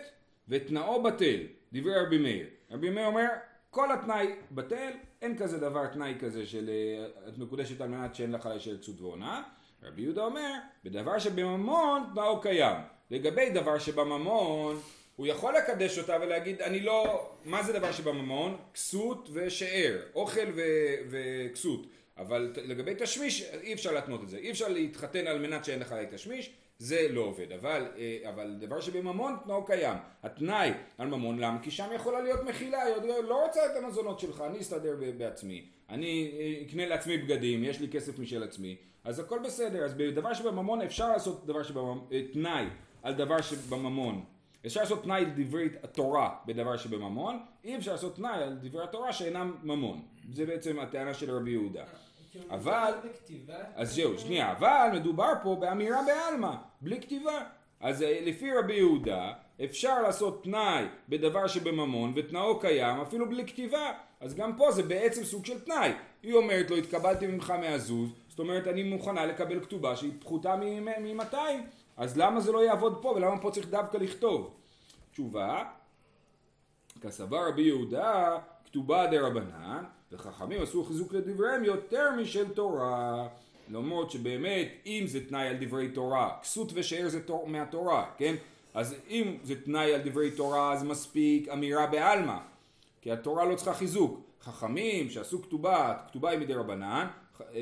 ותנאו 0.48 1.04
בטל, 1.04 1.40
דברי 1.74 1.96
רבי 1.96 2.18
מאיר. 2.18 2.48
רבי 2.72 2.90
מאיר 2.90 3.08
אומר, 3.08 3.28
כל 3.70 3.92
התנאי 3.92 4.28
בטל, 4.52 4.92
אין 5.22 5.38
כזה 5.38 5.60
דבר 5.60 5.88
תנאי 5.88 6.14
כזה 6.20 6.46
של 6.46 6.70
אה, 6.70 7.28
את 7.30 7.38
מקודשת 7.38 7.82
על 7.82 7.90
מנת 7.90 8.16
שאין 8.16 8.32
לך 8.32 8.46
להישאר 8.46 8.78
כסות 8.78 9.02
והונאה. 9.02 9.42
רבי 9.84 10.02
יהודה 10.02 10.26
אומר, 10.26 10.54
בדבר 10.84 11.20
שבממון 11.20 12.04
תנאו 12.14 12.42
קיים. 12.42 12.78
לגבי 13.12 13.50
דבר 13.50 13.80
שבממון, 13.80 14.80
הוא 15.16 15.28
יכול 15.28 15.54
לקדש 15.58 16.00
אותה 16.00 16.18
ולהגיד, 16.22 16.62
אני 16.62 16.80
לא, 16.80 17.32
מה 17.46 17.64
זה 17.64 17.74
דבר 17.74 17.92
שבממון? 17.92 18.58
כסות 18.74 19.30
ושאר, 19.34 20.02
אוכל 20.16 20.48
ו- 20.56 20.96
וכסות. 21.10 21.88
אבל 22.18 22.54
לגבי 22.56 22.94
תשמיש 22.98 23.44
אי 23.62 23.74
אפשר 23.74 23.92
להתנות 23.92 24.24
את 24.24 24.30
זה, 24.30 24.38
אי 24.38 24.52
אפשר 24.52 24.68
להתחתן 24.68 25.28
על 25.28 25.40
מנת 25.40 25.66
שאין 25.66 25.80
לך 25.80 25.96
תשמיש, 26.12 26.54
זה 26.80 27.08
לא 27.10 27.22
עובד, 27.22 27.52
אבל, 27.52 27.86
אה, 27.98 28.30
אבל 28.30 28.56
דבר 28.60 28.82
שבממון 28.82 29.36
תנאו 29.44 29.66
קיים, 29.66 29.98
התנאי 30.24 30.72
על 30.98 31.08
ממון 31.08 31.40
למה? 31.40 31.62
כי 31.62 31.72
שם 31.72 31.88
יכולה 31.96 32.22
להיות 32.22 32.44
מחילה, 32.44 32.84
היא 32.84 33.24
לא 33.24 33.46
רוצה 33.46 33.60
את 33.66 33.84
המזונות 33.84 34.20
שלך, 34.20 34.44
אני 34.50 34.60
אסתדר 34.60 34.96
בעצמי, 35.18 35.66
אני 35.90 36.32
אה, 36.40 36.68
אקנה 36.68 36.86
לעצמי 36.86 37.18
בגדים, 37.18 37.64
יש 37.64 37.80
לי 37.80 37.90
כסף 37.90 38.20
משל 38.20 38.44
עצמי, 38.44 38.76
אז 39.04 39.20
הכל 39.20 39.40
בסדר, 39.40 39.86
אז 39.86 39.94
בדבר 39.94 40.34
שבממון 40.34 40.82
אפשר 40.82 41.10
לעשות 41.10 41.46
דבר 41.46 41.64
שבממון, 41.64 42.08
אה, 42.12 42.22
תנאי 42.34 42.66
על 43.04 43.14
דבר 43.14 43.42
שבממון, 43.42 44.24
אפשר 44.66 44.80
לעשות 44.80 45.04
תנאי 45.04 45.26
לדברי 45.26 45.70
התורה 45.84 46.36
בדבר 46.46 46.78
שבממון, 46.78 47.40
אי 47.64 47.78
אפשר 47.78 47.92
לעשות 47.92 48.16
תנאי 48.16 48.44
על 48.44 48.58
דברי 48.62 48.84
התורה 48.84 49.14
שאינם 49.14 49.56
ממון, 49.64 50.02
זה 50.34 50.46
בעצם 50.46 50.80
הטענה 50.80 51.14
של 51.14 51.32
רבי 51.32 51.52
יהודה. 51.52 51.84
אבל- 52.50 52.94
אז 53.76 53.96
זהו, 53.96 54.18
שנייה, 54.18 54.52
אבל 54.52 54.90
מדובר 54.94 55.34
פה 55.44 55.56
באמירה 55.60 56.00
בעלמא, 56.08 56.52
בלי 56.82 57.02
כתיבה. 57.02 57.40
אז 57.80 58.02
אה, 58.04 58.20
לפי 58.26 58.52
רבי 58.54 58.74
יהודה, 58.74 59.34
אפשר 59.64 60.02
לעשות 60.02 60.44
תנאי 60.44 60.86
בדבר 61.10 61.48
שבממון, 61.48 62.14
ותנאו 62.16 62.60
קיים 62.60 63.00
אפילו 63.02 63.30
בלי 63.30 63.48
כתיבה. 63.48 63.92
אז 64.20 64.36
גם 64.36 64.58
פה 64.58 64.72
זה 64.72 64.84
בעצם 64.84 65.24
סוג 65.24 65.46
של 65.46 65.60
תנאי. 65.60 65.92
היא 66.24 66.34
אומרת 66.34 66.70
לו, 66.72 66.78
התקבלתי 66.78 67.28
ממך 67.28 67.50
מהזוז, 67.52 68.10
זאת 68.30 68.40
אומרת, 68.40 68.68
אני 68.68 68.84
מוכנה 68.84 69.26
לקבל 69.26 69.60
כתובה 69.64 69.96
שהיא 69.96 70.12
פחותה 70.20 70.56
מ-200. 70.56 71.36
אז 71.98 72.18
למה 72.18 72.40
זה 72.40 72.52
לא 72.52 72.66
יעבוד 72.66 73.02
פה, 73.02 73.10
ולמה 73.10 73.42
פה 73.42 73.52
צריך 73.52 73.68
דווקא 73.70 73.98
לכתוב? 73.98 74.54
תשובה, 75.12 75.64
כסבר 77.02 77.48
רבי 77.48 77.62
יהודה, 77.62 78.38
כתובה 78.66 79.08
דה 79.08 79.22
רבנן, 79.28 79.84
וחכמים 80.14 80.62
עשו 80.62 80.84
חיזוק 80.84 81.14
לדבריהם 81.14 81.64
יותר 81.64 82.12
משל 82.22 82.50
תורה. 82.50 83.28
למרות 83.72 84.12
שבאמת, 84.12 84.68
אם 84.86 85.04
זה 85.08 85.28
תנאי 85.28 85.48
על 85.48 85.56
דברי 85.60 85.90
תורה, 85.90 86.30
כסות 86.42 86.72
ושאר 86.74 87.10
זה 87.10 87.24
תור, 87.24 87.48
מהתורה, 87.48 88.06
כן? 88.18 88.36
אז 88.74 88.96
אם 89.10 89.38
זה 89.44 89.62
תנאי 89.62 89.94
על 89.94 90.02
דברי 90.06 90.32
תורה, 90.32 90.74
אז 90.74 90.84
מספיק 90.84 91.50
אמירה 91.50 91.88
בעלמא, 91.88 92.38
כי 93.02 93.12
התורה 93.12 93.46
לא 93.46 93.56
צריכה 93.56 93.74
חיזוק. 93.74 94.20
חכמים 94.42 95.10
שעשו 95.10 95.42
כתובה, 95.42 95.96
כתובה 96.08 96.30
היא 96.30 96.40
מדי 96.40 96.54
רבנן, 96.54 97.08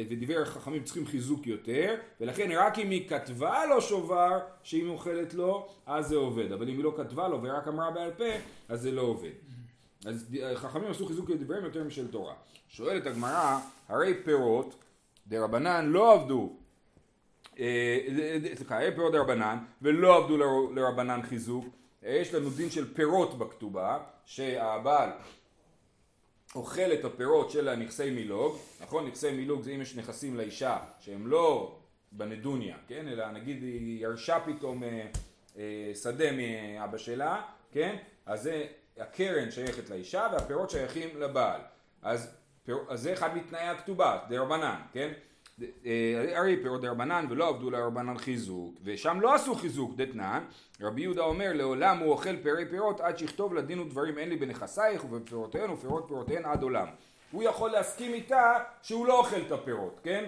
ודברי 0.10 0.46
חכמים 0.46 0.84
צריכים 0.84 1.06
חיזוק 1.06 1.48
יותר, 1.48 1.96
ולכן 2.22 2.52
רק 2.52 2.80
אם 2.80 2.90
היא 2.90 3.10
כתבה 3.10 3.66
לו 3.66 3.82
שובר 3.82 4.40
שהיא 4.64 4.86
מוכלת 4.86 5.34
לו, 5.34 5.68
אז 5.86 6.08
זה 6.08 6.16
עובד. 6.16 6.52
אבל 6.52 6.70
אם 6.70 6.76
היא 6.76 6.84
לא 6.84 6.94
כתבה 6.98 7.28
לו 7.28 7.44
ורק 7.44 7.68
אמרה 7.68 7.92
בעל 7.92 8.12
פה, 8.12 8.24
אז 8.70 8.82
זה 8.82 8.92
לא 8.92 9.02
עובד. 9.02 9.51
אז 10.06 10.26
חכמים 10.56 10.92
עשו 10.92 11.06
חיזוק 11.06 11.30
לדבריהם 11.30 11.66
יותר 11.66 11.84
משל 11.84 12.08
תורה. 12.08 12.34
שואלת 12.70 13.06
הגמרא, 13.06 13.60
הרי 13.90 14.14
פירות 14.24 14.76
דרבנן 15.28 15.86
לא 15.90 16.14
עבדו, 16.14 16.54
אה, 17.60 17.98
סליחה, 18.56 18.78
הרי 18.78 18.96
פירות 18.96 19.12
דרבנן 19.14 19.58
ולא 19.82 20.18
עבדו 20.18 20.38
לר- 20.38 20.72
לרבנן 20.76 21.22
חיזוק. 21.22 21.66
יש 22.04 22.34
לנו 22.34 22.50
דין 22.50 22.70
של 22.70 22.94
פירות 22.94 23.38
בכתובה, 23.38 23.98
שהבעל 24.26 25.10
אוכל 26.56 26.94
את 26.94 27.06
הפירות 27.06 27.52
של 27.52 27.68
הנכסי 27.68 28.10
מילוג, 28.12 28.58
נכון? 28.82 29.08
נכסי 29.08 29.32
מילוג 29.32 29.62
זה 29.62 29.72
אם 29.72 29.82
יש 29.82 29.96
נכסים 29.96 30.38
לאישה 30.38 30.78
שהם 31.00 31.28
לא 31.28 31.76
בנדוניה, 32.12 32.76
כן? 32.88 33.08
אלא 33.08 33.32
נגיד 33.32 33.64
היא 33.64 34.02
ירשה 34.04 34.40
פתאום 34.46 34.84
אה, 34.84 35.08
אה, 35.58 35.92
שדה 36.02 36.26
מאבא 36.32 36.98
שלה, 36.98 37.42
כן? 37.72 37.96
אז 38.26 38.42
זה 38.44 38.66
הקרן 38.98 39.52
שייכת 39.52 39.90
לאישה 39.90 40.28
והפירות 40.32 40.70
שייכים 40.70 41.22
לבעל. 41.22 41.62
אז, 42.02 42.36
פיר, 42.66 42.78
אז 42.90 43.02
זה 43.02 43.14
אחד 43.14 43.38
מתנאי 43.38 43.68
הכתובה, 43.68 44.20
דרבנן, 44.30 44.80
כן? 44.92 45.12
אה, 45.86 46.38
הרי 46.38 46.58
פירות 46.62 46.82
דרבנן 46.82 47.26
ולא 47.30 47.48
עבדו 47.48 47.70
לרבנן 47.70 48.18
חיזוק, 48.18 48.76
ושם 48.84 49.22
לא 49.22 49.36
עשו 49.36 49.56
חיזוק 49.56 49.96
דתנן, 49.96 50.44
רבי 50.82 51.02
יהודה 51.02 51.22
אומר 51.22 51.54
לעולם 51.54 51.98
הוא 51.98 52.12
אוכל 52.12 52.38
פירי 52.44 52.66
פירות 52.70 53.02
עד 53.02 53.18
שיכתוב 53.18 53.54
לדין 53.54 53.80
ודברים 53.80 54.18
אין 54.18 54.30
לי 54.30 54.36
בנכסייך 54.36 55.06
ובפירותיהן 55.06 55.70
ופירות 55.70 56.06
פירותיהן 56.08 56.46
עד 56.46 56.64
עולם. 56.64 56.88
הוא 57.32 57.44
יכול 57.44 57.72
להסכים 57.72 58.14
איתה 58.14 58.54
שהוא 58.82 59.08
לא 59.08 59.18
אוכל 59.18 59.42
את 59.48 59.52
הפירות, 59.52 60.00
כן? 60.04 60.26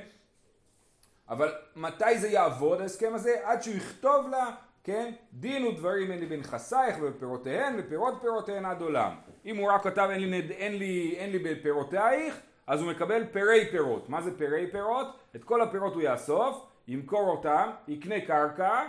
אבל 1.30 1.54
מתי 1.76 2.18
זה 2.20 2.28
יעבוד 2.28 2.82
ההסכם 2.82 3.14
הזה? 3.14 3.36
עד 3.44 3.64
שהוא 3.64 3.76
יכתוב 3.76 4.28
לה, 4.30 4.52
כן? 4.84 5.12
דין 5.34 5.66
ודברים 5.66 6.12
אין 6.12 6.20
לי 6.20 6.26
בנכסייך 6.26 6.96
ובפירותיהן 7.02 7.76
ופירות 7.80 8.14
פירותיהן 8.22 8.66
עד 8.66 8.82
עולם. 8.82 9.12
אם 9.46 9.58
הוא 9.58 9.72
רק 9.72 9.84
כתב 9.84 10.08
אין 10.12 10.20
לי, 10.22 10.42
נד- 10.42 10.52
אין 10.52 10.78
לי, 10.78 11.16
אין 11.18 11.32
לי 11.32 11.40
בפירותייך, 11.40 12.40
אז 12.68 12.82
הוא 12.82 12.92
מקבל 12.92 13.24
פירי 13.32 13.68
פירות. 13.72 14.10
מה 14.10 14.22
זה 14.22 14.38
פירי 14.38 14.72
פירות? 14.72 15.08
את 15.36 15.44
כל 15.44 15.62
הפירות 15.62 15.94
הוא 15.94 16.02
יאסוף, 16.02 16.66
ימכור 16.88 17.30
אותם, 17.30 17.70
יקנה 17.88 18.22
קרקע, 18.22 18.82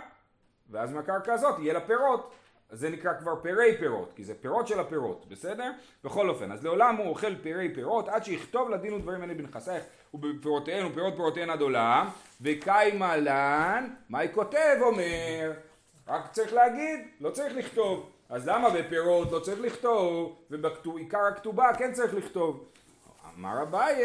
ואז 0.69 0.93
מהקרקע 0.93 1.33
הזאת 1.33 1.59
יהיה 1.59 1.73
לה 1.73 1.79
פירות. 1.81 2.33
זה 2.71 2.89
נקרא 2.89 3.13
כבר 3.19 3.35
פירי 3.41 3.77
פירות, 3.79 4.13
כי 4.15 4.23
זה 4.23 4.33
פירות 4.41 4.67
של 4.67 4.79
הפירות, 4.79 5.25
בסדר? 5.29 5.71
בכל 6.03 6.29
אופן, 6.29 6.51
אז 6.51 6.63
לעולם 6.63 6.95
הוא 6.95 7.07
אוכל 7.07 7.35
פירי 7.35 7.73
פירות 7.75 8.07
עד 8.09 8.23
שיכתוב 8.25 8.69
לדין 8.69 8.93
ודברים 8.93 9.21
האלה 9.21 9.33
בנכסייך 9.33 9.83
ובפירותיהן 10.13 10.85
ופירות 10.85 11.13
פירותיהן 11.15 11.49
עד 11.49 11.61
עולם 11.61 12.07
וקיימה 12.41 13.17
לן, 13.17 13.89
מה 14.09 14.19
היא 14.19 14.29
כותב 14.33 14.77
אומר? 14.81 15.51
רק 16.07 16.31
צריך 16.31 16.53
להגיד, 16.53 16.99
לא 17.19 17.29
צריך 17.29 17.55
לכתוב. 17.55 18.09
אז 18.29 18.47
למה 18.47 18.69
בפירות 18.69 19.31
לא 19.31 19.39
צריך 19.39 19.59
לכתוב 19.61 20.35
ובעיקר 20.51 21.25
הכתובה 21.25 21.73
כן 21.77 21.93
צריך 21.93 22.13
לכתוב? 22.13 22.63
אמר 23.37 23.61
אביי, 23.61 24.01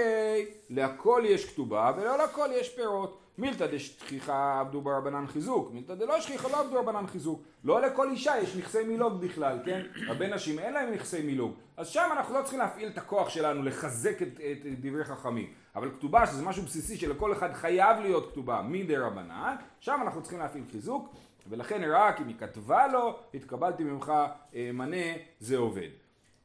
להכל 0.70 1.22
יש 1.26 1.52
כתובה 1.52 1.92
ולא 1.96 2.24
לכל 2.24 2.48
יש 2.52 2.68
פירות. 2.68 3.16
מילתא 3.38 3.66
דשכיחה 3.66 4.60
עבדו 4.60 4.80
ברבנן 4.80 5.26
חיזוק, 5.26 5.72
מילתא 5.72 5.94
דלא 5.94 6.20
שכיחה 6.20 6.48
לא 6.48 6.60
עבדו 6.60 6.72
ברבנן 6.72 7.06
חיזוק. 7.06 7.42
לא 7.64 7.80
לכל 7.80 8.10
אישה 8.10 8.38
יש 8.42 8.56
נכסי 8.56 8.84
מילוג 8.84 9.20
בכלל, 9.20 9.58
כן? 9.64 9.82
הרבה 10.08 10.34
נשים 10.34 10.58
אין 10.58 10.72
להם 10.72 10.92
נכסי 10.92 11.22
מילוג. 11.22 11.52
אז 11.76 11.88
שם 11.88 12.08
אנחנו 12.12 12.34
לא 12.34 12.40
צריכים 12.42 12.58
להפעיל 12.58 12.88
את 12.88 12.98
הכוח 12.98 13.28
שלנו 13.28 13.62
לחזק 13.62 14.22
את, 14.22 14.28
את, 14.28 14.66
את 14.66 14.80
דברי 14.80 15.04
חכמים. 15.04 15.52
אבל 15.76 15.90
כתובה 15.90 16.26
שזה 16.26 16.42
משהו 16.42 16.62
בסיסי 16.62 16.96
שלכל 16.96 17.32
אחד 17.32 17.52
חייב 17.52 18.00
להיות 18.00 18.30
כתובה 18.30 18.62
מדי 18.68 18.96
רבנן, 18.96 19.56
שם 19.80 19.98
אנחנו 20.02 20.22
צריכים 20.22 20.38
להפעיל 20.38 20.64
חיזוק, 20.72 21.14
ולכן 21.48 21.90
רק 21.90 22.20
אם 22.20 22.28
היא 22.28 22.36
כתבה 22.38 22.86
לו, 22.86 23.18
התקבלתי 23.34 23.84
ממך 23.84 24.12
אה, 24.54 24.70
מנה, 24.72 24.96
זה 25.40 25.56
עובד. 25.56 25.88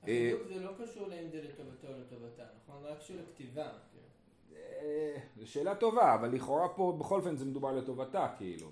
אה, 0.07 0.31
החיזוק 0.31 0.47
זה 0.47 0.63
לא 0.63 0.71
קשור 0.83 1.07
לאם 1.07 1.29
זה 1.31 1.41
לטובתו 1.41 1.87
או 1.87 1.93
לטובתה, 1.99 2.43
נכון? 2.63 2.83
רק 2.83 3.01
של 3.01 3.19
הכתיבה. 3.19 3.63
כן. 3.63 4.55
אה, 4.55 5.17
זו 5.37 5.51
שאלה 5.51 5.75
טובה, 5.75 6.15
אבל 6.15 6.31
לכאורה 6.31 6.69
פה 6.69 6.97
בכל 6.99 7.15
אופן 7.15 7.35
זה 7.35 7.45
מדובר 7.45 7.71
לטובתה, 7.71 8.27
כאילו. 8.37 8.71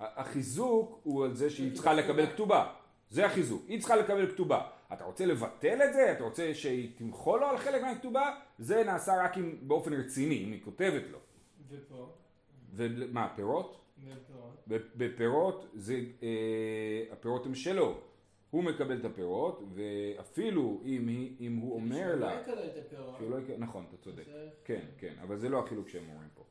החיזוק 0.00 1.00
הוא 1.02 1.24
על 1.24 1.34
זה 1.34 1.50
שהיא 1.50 1.74
צריכה 1.74 1.94
לקבל 1.94 2.26
כתובה. 2.26 2.72
זה 3.10 3.26
החיזוק. 3.26 3.62
היא 3.68 3.78
צריכה 3.78 3.96
לקבל 3.96 4.32
כתובה. 4.32 4.68
אתה 4.92 5.04
רוצה 5.04 5.26
לבטל 5.26 5.82
את 5.82 5.92
זה? 5.92 6.12
אתה 6.12 6.24
רוצה 6.24 6.54
שהיא 6.54 6.90
תמחול 6.98 7.40
לו 7.40 7.46
על 7.46 7.58
חלק 7.58 7.82
מהכתובה? 7.82 8.34
זה 8.58 8.84
נעשה 8.84 9.24
רק 9.24 9.38
אם, 9.38 9.56
באופן 9.62 9.92
רציני, 9.92 10.44
אם 10.44 10.52
היא 10.52 10.60
כותבת 10.64 11.02
לו. 11.10 11.18
ופה, 11.68 12.12
ומה, 12.74 13.28
פירות? 13.36 13.85
בפירות 14.96 15.66
זה, 15.74 16.00
אה, 16.22 17.02
הפירות 17.12 17.46
הם 17.46 17.54
שלו. 17.54 18.00
הוא 18.50 18.64
מקבל 18.64 18.96
את 18.96 19.04
הפירות, 19.04 19.62
ואפילו 19.74 20.80
אם, 20.84 21.08
היא, 21.08 21.36
אם 21.40 21.56
הוא 21.56 21.74
אומר 21.74 21.96
שהוא 21.96 22.20
לה... 22.20 22.34
לא 22.34 22.40
יקבל 22.40 22.66
את 22.66 22.86
הפירות. 22.86 23.14
שהוא 23.18 23.30
לא 23.30 23.36
יקבל, 23.36 23.54
נכון, 23.58 23.84
אתה 23.88 23.96
צודק. 23.96 24.24
כן, 24.64 24.80
כן, 24.98 25.12
אבל 25.22 25.36
זה 25.36 25.48
לא 25.48 25.58
החילוק 25.58 25.88
שהם 25.88 26.02
אומרים 26.10 26.28
פה. 26.34 26.42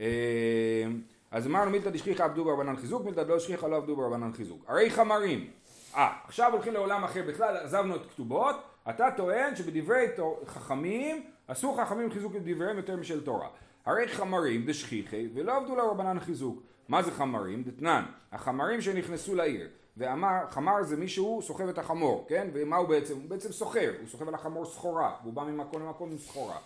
אה, 0.00 0.86
אז 1.30 1.46
אמרנו 1.46 1.70
מילתא 1.70 1.90
דשכיחא 1.90 2.22
עבדו 2.22 2.44
ברבנן 2.44 2.76
חיזוק, 2.76 3.04
מילתא 3.04 3.22
דלא 3.22 3.38
שכיחא 3.38 3.66
לא 3.66 3.76
עבדו 3.76 3.96
ברבנן 3.96 4.32
חיזוק. 4.32 4.64
הרי 4.68 4.90
חמרים. 4.90 5.50
אה, 5.94 6.12
עכשיו 6.24 6.52
הולכים 6.52 6.72
לעולם 6.72 7.04
אחר 7.04 7.22
בכלל, 7.28 7.56
עזבנו 7.56 7.96
את 7.96 8.06
כתובות, 8.06 8.56
אתה 8.90 9.08
טוען 9.16 9.56
שבדברי 9.56 10.06
חכמים, 10.46 11.26
עשו 11.48 11.74
חכמים 11.74 12.10
חיזוק 12.10 12.34
לדבריהם 12.34 12.76
יותר 12.76 12.96
משל 12.96 13.20
תורה. 13.20 13.48
הרי 13.84 14.08
חמרים 14.08 14.66
דשכיחי 14.66 15.28
ולא 15.34 15.56
עבדו 15.56 15.76
לרבנן 15.76 16.20
חיזוק. 16.20 16.62
מה 16.88 17.02
זה 17.02 17.10
חמרים? 17.10 17.62
דתנן. 17.62 18.04
החמרים 18.32 18.80
שנכנסו 18.80 19.34
לעיר. 19.34 19.68
ואמר, 19.96 20.38
חמר 20.50 20.82
זה 20.82 20.96
מישהו 20.96 21.40
סוחב 21.42 21.68
את 21.68 21.78
החמור, 21.78 22.26
כן? 22.28 22.48
ומה 22.52 22.76
הוא 22.76 22.88
בעצם? 22.88 23.14
הוא 23.14 23.28
בעצם 23.28 23.52
סוחר, 23.52 23.92
הוא 24.00 24.08
סוחב 24.08 24.28
על 24.28 24.34
החמור 24.34 24.64
סחורה, 24.64 25.16
והוא 25.22 25.32
בא 25.32 25.42
ממקום 25.42 25.82
למקום 25.82 26.10
עם 26.10 26.18
סחורה. 26.18 26.58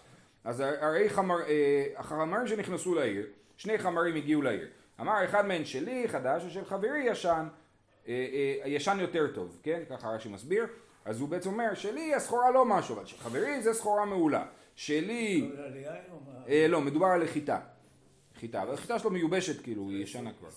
אז 0.45 0.61
הרי 0.61 1.11
חמר, 1.11 1.43
אה, 1.43 1.87
החמרים 1.97 2.47
שנכנסו 2.47 2.95
לעיר, 2.95 3.27
שני 3.57 3.79
חמרים 3.79 4.15
הגיעו 4.15 4.43
לעיר. 4.43 4.69
אמר 5.01 5.25
אחד 5.25 5.47
מהם 5.47 5.65
שלי 5.65 6.09
חדש 6.09 6.43
ושל 6.47 6.65
חברי 6.65 6.99
ישן. 6.99 7.49
אה, 8.09 8.13
אה, 8.13 8.65
הישן 8.65 8.99
יותר 9.01 9.27
טוב, 9.35 9.59
כן? 9.63 9.83
ככה 9.91 10.09
רש"י 10.09 10.29
מסביר. 10.29 10.67
אז 11.05 11.21
הוא 11.21 11.29
בעצם 11.29 11.51
אומר, 11.51 11.75
שלי 11.75 12.15
הסחורה 12.15 12.51
לא 12.51 12.65
משהו, 12.65 12.95
אבל 12.95 13.07
של 13.07 13.19
חברי 13.19 13.63
זה 13.63 13.75
סחורה 13.75 14.05
מעולה. 14.05 14.45
שלי... 14.75 15.51
לא? 15.57 16.49
אה, 16.49 16.67
לא, 16.69 16.81
מדובר 16.81 17.07
על 17.07 17.27
חיטה. 17.27 17.59
חיטה, 18.41 18.63
אבל 18.63 18.75
החיטה 18.75 18.99
שלו 18.99 19.11
מיובשת 19.11 19.63
כאילו, 19.63 19.91
היא 19.91 20.03
ישנה 20.03 20.31
כבר. 20.39 20.49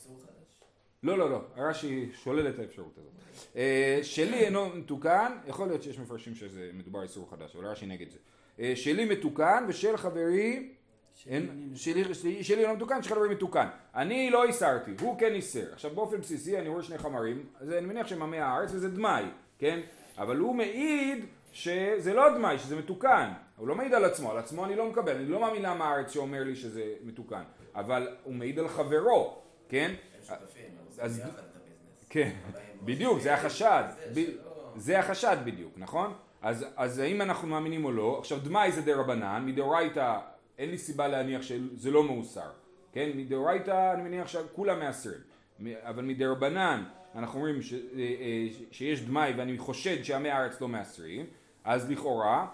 לא, 1.03 1.17
לא, 1.17 1.29
לא, 1.29 1.41
הרש"י 1.55 2.09
שולל 2.23 2.49
את 2.49 2.59
האפשרות 2.59 2.97
הזאת. 2.97 3.11
אה, 3.55 3.99
שלי 4.03 4.45
אינו 4.45 4.69
מתוקן, 4.69 5.37
יכול 5.47 5.67
להיות 5.67 5.83
שיש 5.83 5.99
מפרשים 5.99 6.35
שזה 6.35 6.69
מדובר 6.73 7.03
איסור 7.03 7.29
חדש, 7.29 7.55
אבל 7.55 7.65
הרש"י 7.65 7.85
נגד 7.85 8.09
זה. 8.09 8.17
אה, 8.59 8.73
שלי 8.75 9.05
מתוקן 9.05 9.65
ושל 9.67 9.97
חברי, 9.97 10.69
שלי, 11.75 12.03
אינו 12.49 12.75
מתוקן, 12.75 13.03
של 13.03 13.09
חברי 13.09 13.29
מתוקן. 13.29 13.67
אני 13.95 14.29
לא 14.29 14.43
איסרתי, 14.43 14.91
הוא 15.01 15.19
כן 15.19 15.33
איסר. 15.33 15.73
עכשיו 15.73 15.91
באופן 15.91 16.21
בסיסי 16.21 16.59
אני 16.59 16.69
רואה 16.69 16.83
שני 16.83 16.97
חמרים, 16.97 17.45
אז 17.59 17.71
אני 17.71 17.87
מניח 17.87 18.07
שהם 18.07 18.23
עמי 18.23 18.39
הארץ 18.39 18.69
וזה 18.73 18.89
דמאי, 18.89 19.23
כן? 19.59 19.79
אבל 20.17 20.37
הוא 20.37 20.55
מעיד 20.55 21.25
שזה 21.51 22.13
לא 22.13 22.37
דמאי, 22.37 22.59
שזה 22.59 22.75
מתוקן. 22.75 23.31
הוא 23.57 23.67
לא 23.67 23.75
מעיד 23.75 23.93
על 23.93 24.05
עצמו, 24.05 24.31
על 24.31 24.37
עצמו 24.37 24.65
אני 24.65 24.75
לא 24.75 24.89
מקבל, 24.89 25.15
אני 25.15 25.25
לא 25.25 25.39
מאמין 25.39 25.61
לעם 25.61 25.81
הארץ 25.81 26.11
שאומר 26.11 26.43
לי 26.43 26.55
שזה 26.55 26.93
מתוקן. 27.03 27.43
אבל 27.75 28.07
הוא 28.23 28.33
מעיד 28.33 28.59
על 28.59 28.67
חברו, 28.67 29.41
כן? 29.69 29.91
הם 30.17 30.23
שותפים, 30.27 30.69
אז-. 30.99 31.21
כן, 32.09 32.31
בדיוק, 32.81 33.19
זה 33.19 33.33
החשד. 33.33 33.83
זה 34.75 34.99
החשד 34.99 35.37
בדיוק, 35.45 35.73
נכון? 35.77 36.13
אז, 36.41 36.65
אז 36.75 36.99
האם 36.99 37.21
אנחנו 37.21 37.47
מאמינים 37.47 37.85
או 37.85 37.91
לא? 37.91 38.17
עכשיו 38.19 38.39
דמאי 38.43 38.71
זה 38.71 38.81
דה 38.81 38.95
רבנן, 38.95 39.43
מדאורייתא 39.45 40.19
אין 40.57 40.69
לי 40.69 40.77
סיבה 40.77 41.07
להניח 41.07 41.41
שזה 41.41 41.91
לא 41.91 42.03
מאוסר, 42.03 42.49
כן? 42.91 43.09
מדאורייתא 43.15 43.93
אני 43.93 44.01
מניח 44.01 44.27
שכולם 44.27 44.79
מאסרים, 44.79 45.19
אבל 45.81 46.03
מדה 46.03 46.27
רבנן 46.31 46.83
אנחנו 47.15 47.39
אומרים 47.39 47.61
ש, 47.61 47.73
אה, 47.73 47.79
אה, 47.97 48.47
שיש 48.71 49.01
דמאי 49.01 49.33
ואני 49.37 49.57
חושד 49.57 50.03
שעמי 50.03 50.29
הארץ 50.29 50.61
לא 50.61 50.67
מאסרים, 50.67 51.25
אז 51.63 51.91
לכאורה, 51.91 52.47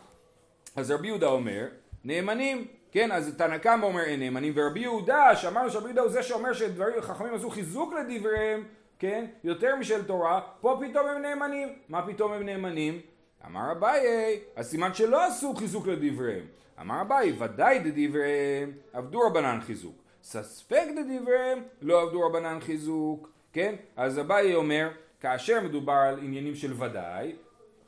אז 0.76 0.92
רבי 0.92 1.08
יהודה 1.08 1.28
אומר, 1.28 1.68
נאמנים, 2.04 2.68
כן, 2.96 3.12
אז 3.12 3.36
תנא 3.38 3.58
קמא 3.58 3.86
אומר 3.86 4.02
אין 4.02 4.20
נאמנים, 4.20 4.54
ורבי 4.56 4.80
יהודה, 4.80 5.36
שאמרנו 5.36 5.70
שרבי 5.70 5.86
יהודה 5.86 6.02
הוא 6.02 6.10
זה 6.10 6.24
שאומר 6.24 6.54
שדברים 6.54 7.02
חכמים 7.02 7.34
עשו 7.34 7.50
חיזוק 7.50 7.94
לדבריהם, 7.94 8.64
כן, 9.00 9.26
יותר 9.44 9.76
משל 9.76 10.04
תורה, 10.04 10.42
פה 10.62 10.80
פתאום 10.82 11.08
הם 11.08 11.22
נאמנים, 11.22 11.68
מה 11.90 12.08
פתאום 12.08 12.34
הם 12.34 12.46
נאמנים? 12.46 13.02
אמר 13.46 13.72
אביי, 13.72 14.40
אז 14.56 14.70
סימן 14.70 14.94
שלא 14.94 15.26
עשו 15.26 15.56
חיזוק 15.56 15.88
לדבריהם. 15.88 16.46
אמר 16.82 17.02
אביי, 17.02 17.34
ודאי 17.40 17.80
דדבריהם 17.80 18.72
עבדו 18.94 19.20
רבנן 19.20 19.60
חיזוק. 19.62 19.96
ספק 20.22 20.86
דדבריהם 20.96 21.60
לא 21.82 22.02
עבדו 22.02 22.22
רבנן 22.22 22.60
חיזוק, 22.60 23.30
כן? 23.54 23.76
אז 23.96 24.20
אביי 24.20 24.56
אומר, 24.56 24.90
כאשר 25.20 25.62
מדובר 25.62 25.94
על 25.94 26.20
עניינים 26.20 26.56
של 26.56 26.84
ודאי, 26.84 27.36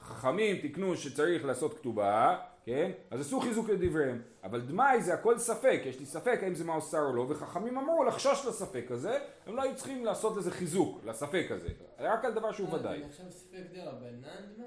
חכמים 0.01 0.57
תיקנו 0.57 0.95
שצריך 0.95 1.45
לעשות 1.45 1.79
כתובה, 1.79 2.37
כן? 2.65 2.91
אז 3.11 3.21
עשו 3.21 3.39
חיזוק 3.39 3.69
לדבריהם. 3.69 4.21
אבל 4.47 4.61
דמאי 4.61 5.01
זה 5.01 5.13
הכל 5.13 5.37
ספק, 5.37 5.81
יש 5.85 5.99
לי 5.99 6.05
ספק 6.05 6.39
האם 6.43 6.55
זה 6.55 6.63
מאוסר 6.63 7.01
או 7.05 7.13
לא, 7.13 7.25
וחכמים 7.29 7.77
אמרו 7.77 8.03
לחשוש 8.03 8.45
לספק 8.45 8.91
הזה, 8.91 9.19
הם 9.45 9.55
לא 9.55 9.61
היו 9.61 9.75
צריכים 9.75 10.05
לעשות 10.05 10.37
לזה 10.37 10.51
חיזוק, 10.51 11.05
לספק 11.05 11.47
הזה. 11.49 11.69
רק 11.99 12.25
על 12.25 12.33
דבר 12.33 12.51
שהוא 12.51 12.69
אה, 12.69 12.75
ודאי. 12.75 13.05
נחשב 13.05 13.29
ספק 13.29 13.63
דרבנן 13.73 14.53
דמי? 14.55 14.65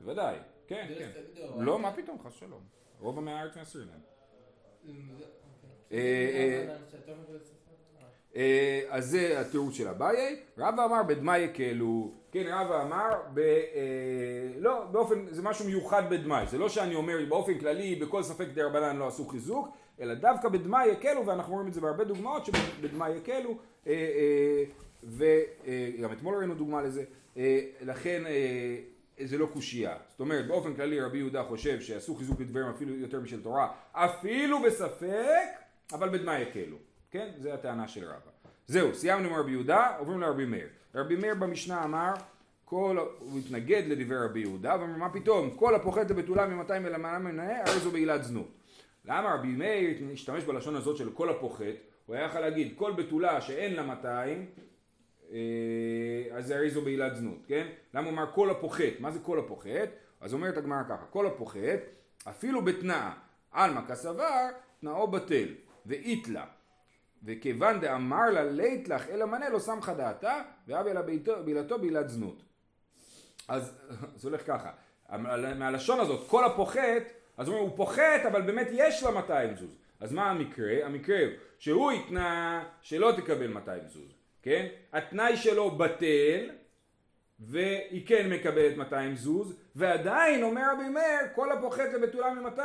בוודאי, 0.00 0.36
כן, 0.66 0.86
כן. 0.98 1.10
לא, 1.58 1.78
מה 1.78 1.92
פתאום, 1.92 2.18
חס 2.26 2.32
שלום. 2.32 2.60
רוב 3.00 3.18
עמי 3.18 3.32
הארץ 3.32 3.56
מאסרים 3.56 3.88
אז 8.88 9.10
זה 9.10 9.40
התירוץ 9.40 9.74
של 9.74 9.88
אביי. 9.88 10.36
רבא 10.58 10.84
אמר 10.84 11.02
בדמאי 11.02 11.40
יקלו. 11.40 12.12
כן, 12.32 12.44
רבא 12.46 12.82
אמר, 12.82 13.08
ב, 13.34 13.38
אה, 13.38 14.48
לא, 14.58 14.84
באופן, 14.92 15.26
זה 15.30 15.42
משהו 15.42 15.66
מיוחד 15.66 16.02
בדמאי. 16.10 16.46
זה 16.46 16.58
לא 16.58 16.68
שאני 16.68 16.94
אומר 16.94 17.18
באופן 17.28 17.58
כללי, 17.58 17.94
בכל 17.96 18.22
ספק 18.22 18.46
די 18.54 18.62
רבנן 18.62 18.96
לא 18.96 19.08
עשו 19.08 19.28
חיזוק, 19.28 19.68
אלא 20.00 20.14
דווקא 20.14 20.48
בדמאי 20.48 20.88
יקלו, 20.88 21.26
ואנחנו 21.26 21.52
רואים 21.52 21.68
את 21.68 21.74
זה 21.74 21.80
בהרבה 21.80 22.04
דוגמאות 22.04 22.46
שבדמאי 22.46 23.16
יקלו, 23.16 23.58
אה, 23.86 23.92
אה, 23.92 24.64
וגם 25.04 26.12
אתמול 26.12 26.38
ראינו 26.38 26.54
דוגמה 26.54 26.82
לזה. 26.82 27.04
אה, 27.36 27.60
לכן 27.80 28.22
אה, 28.26 28.76
זה 29.26 29.38
לא 29.38 29.46
קושייה. 29.46 29.96
זאת 30.10 30.20
אומרת, 30.20 30.46
באופן 30.46 30.74
כללי 30.74 31.00
רבי 31.00 31.18
יהודה 31.18 31.42
חושב 31.44 31.80
שעשו 31.80 32.14
חיזוק 32.14 32.40
לדברים 32.40 32.66
אפילו 32.66 32.94
יותר 32.94 33.20
משל 33.20 33.42
תורה, 33.42 33.68
אפילו 33.92 34.62
בספק, 34.62 35.48
אבל 35.92 36.08
בדמאי 36.08 36.42
יקלו. 36.42 36.76
כן? 37.12 37.28
זה 37.38 37.54
הטענה 37.54 37.88
של 37.88 38.04
רבא. 38.04 38.30
זהו, 38.66 38.94
סיימנו 38.94 39.28
עם 39.28 39.34
רבי 39.34 39.50
יהודה, 39.50 39.96
עוברים 39.98 40.20
לרבי 40.20 40.44
מאיר. 40.44 40.68
רבי 40.94 41.16
מאיר 41.16 41.34
במשנה 41.34 41.84
אמר, 41.84 42.12
כל, 42.64 42.98
הוא 43.18 43.38
התנגד 43.38 43.82
לדברי 43.86 44.18
רבי 44.24 44.40
יהודה, 44.40 44.76
ואמר 44.80 44.96
מה 44.96 45.12
פתאום, 45.12 45.50
כל 45.50 45.74
הפוחת 45.74 46.10
לבתולה 46.10 46.46
ממתי 46.46 46.78
מלמעלה 46.78 47.18
מנאה, 47.18 47.60
הרי 47.66 47.80
זו 47.80 47.90
בעילת 47.90 48.24
זנות. 48.24 48.48
למה 49.04 49.34
רבי 49.34 49.48
מאיר 49.48 50.12
השתמש 50.12 50.44
בלשון 50.44 50.76
הזאת 50.76 50.96
של 50.96 51.12
כל 51.12 51.30
הפוחת, 51.30 51.74
הוא 52.06 52.16
היה 52.16 52.24
יכול 52.24 52.40
להגיד 52.40 52.72
כל 52.76 52.92
בתולה 52.92 53.40
שאין 53.40 53.74
לה 53.74 53.82
200, 53.82 54.46
אה, 55.32 55.38
אז 56.32 56.50
הרי 56.50 56.70
זו 56.70 56.82
בעילת 56.82 57.16
זנות, 57.16 57.38
כן? 57.46 57.66
למה 57.94 58.06
הוא 58.06 58.12
אמר 58.14 58.32
כל 58.34 58.50
הפוחת? 58.50 59.00
מה 59.00 59.10
זה 59.10 59.18
כל 59.18 59.38
הפוחת? 59.38 59.88
אז 60.20 60.34
אומרת 60.34 60.56
הגמרא 60.56 60.82
ככה, 60.82 61.04
כל 61.10 61.26
הפוחת, 61.26 61.80
אפילו 62.28 62.64
בתנאה, 62.64 63.12
עלמא 63.52 63.80
כסבר, 63.88 64.48
תנאו 64.80 65.06
בטל, 65.06 65.48
ואיתלה. 65.86 66.44
וכיוון 67.24 67.80
דאמר 67.80 68.30
לה 68.30 68.44
לית 68.44 68.88
לך 68.88 69.08
אלא 69.08 69.26
מנה 69.26 69.48
לא 69.48 69.58
סמכה 69.58 69.94
דעתה, 69.94 70.42
ואבי 70.68 70.92
לה 70.94 71.02
ביתו- 71.02 71.42
בעילתו 71.44 71.78
בעילת 71.78 72.08
זנות. 72.10 72.42
אז 73.48 73.78
זה 74.16 74.28
הולך 74.28 74.46
ככה, 74.46 74.70
מהלשון 75.58 76.00
הזאת, 76.00 76.28
כל 76.28 76.44
הפוחת, 76.44 77.02
אז 77.36 77.48
אומרים 77.48 77.64
הוא 77.64 77.76
פוחת 77.76 78.20
אבל 78.26 78.42
באמת 78.42 78.68
יש 78.72 79.02
לה 79.02 79.10
200 79.10 79.54
זוז. 79.54 79.78
אז 80.00 80.12
מה 80.12 80.30
המקרה? 80.30 80.72
המקרה 80.84 81.18
הוא 81.18 81.28
שהוא 81.58 81.92
התנה 81.92 82.64
שלא 82.80 83.12
תקבל 83.16 83.46
200 83.46 83.80
זוז, 83.88 84.12
כן? 84.42 84.66
התנאי 84.92 85.36
שלו 85.36 85.70
בטל 85.70 86.50
והיא 87.40 88.06
כן 88.06 88.30
מקבלת 88.30 88.76
200 88.76 89.16
זוז 89.16 89.56
ועדיין 89.76 90.42
אומר 90.42 90.62
רבי 90.72 90.88
מאיר 90.88 91.20
כל 91.34 91.52
הפוחת 91.52 91.92
לבתולה 91.94 92.34
מ-200 92.34 92.60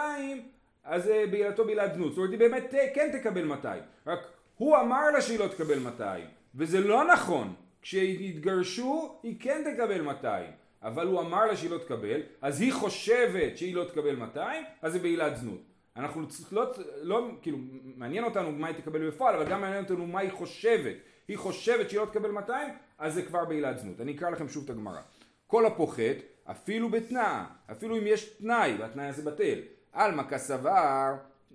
אז 0.84 1.10
אה, 1.10 1.26
בעילתו 1.32 1.66
בעילת 1.66 1.94
זנות. 1.94 2.10
זאת 2.10 2.18
אומרת 2.18 2.32
היא 2.32 2.40
באמת 2.40 2.74
אה, 2.76 2.88
כן 2.96 3.20
תקבל 3.20 3.44
200 3.46 3.84
רק 4.08 4.20
הוא 4.58 4.78
אמר 4.78 5.12
לה 5.12 5.22
שהיא 5.22 5.40
לא 5.40 5.48
תקבל 5.48 5.80
200 5.80 6.26
וזה 6.56 6.80
לא 6.80 7.14
נכון 7.14 7.54
כשיתגרשו 7.82 9.20
היא 9.24 9.36
כן 9.40 9.74
תקבל 9.74 10.02
200 10.02 10.52
אבל 10.82 11.08
הוא 11.08 11.20
אמר 11.20 11.46
לה 11.46 11.58
שהיא 11.58 11.70
לא 11.70 11.78
תקבל 11.78 12.22
אז 12.42 12.62
היא 12.62 12.74
חושבת 12.74 13.58
שהיא 13.58 13.76
לא 13.76 13.84
תקבל 13.84 14.16
200 14.16 14.64
אז 14.82 14.94
זה 14.94 15.00
בעילת 15.00 15.38
זנות 15.38 15.62
אנחנו 15.98 16.22
לא, 16.52 16.74
לא, 17.02 17.30
כאילו, 17.42 17.58
מעניין 17.96 18.24
אותנו 18.24 18.52
מה 18.52 18.68
היא 18.68 18.76
תקבל 18.76 19.08
בפועל, 19.08 19.36
אבל 19.36 19.50
גם 19.50 19.62
מעניין 19.62 19.84
אותנו 19.84 20.08
מה 20.08 20.20
היא 20.20 20.32
חושבת. 20.32 20.96
היא 21.28 21.38
חושבת 21.38 21.90
שהיא 21.90 22.00
לא 22.00 22.06
תקבל 22.06 22.32
200, 22.32 22.70
אז 22.98 23.14
זה 23.14 23.22
כבר 23.22 23.46
בעילת 23.46 23.80
זנות. 23.80 24.02
אני 24.02 24.16
אקרא 24.16 24.30
לכם 24.30 24.50
שוב 24.50 24.64
את 24.64 24.70
הגמרא. 24.70 25.00
כל 25.48 25.66
הפוחת, 25.66 26.16
אפילו 26.52 26.90
בתנאה, 26.90 27.46
אפילו 27.72 27.98
אם 27.98 28.08
יש 28.08 28.30
תנאי, 28.30 28.76
והתנאי 28.80 29.06
הזה 29.06 29.32
בטל. 29.32 29.60
עלמא 29.94 30.24
כסבר, 30.24 31.14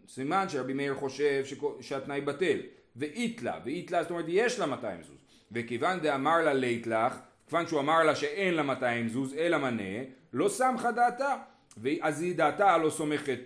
סימן 0.09 0.49
שרבי 0.49 0.73
מאיר 0.73 0.95
חושב 0.95 1.45
שכו- 1.45 1.77
שהתנאי 1.81 2.21
בטל. 2.21 2.59
ואיתלה, 2.97 3.59
ואיתלה 3.65 4.03
זאת 4.03 4.11
אומרת 4.11 4.25
יש 4.29 4.59
לה 4.59 4.67
200 4.67 5.03
זוז. 5.03 5.17
וכיוון 5.53 6.01
דאמר 6.01 6.43
לה 6.45 6.53
לית 6.53 6.87
לך, 6.87 7.19
כיוון 7.49 7.67
שהוא 7.67 7.81
אמר 7.81 8.03
לה 8.03 8.17
שאין 8.17 8.55
לה 8.55 8.63
200 8.63 9.09
זוז, 9.09 9.35
אלא 9.35 9.59
מנה, 9.59 10.05
לא 10.33 10.49
סמכה 10.49 10.93
דעתה. 10.93 11.37
ואז 11.77 12.23
היא 12.23 12.37
דעתה 12.37 12.79
לא 12.79 12.91
סומכת, 12.91 13.39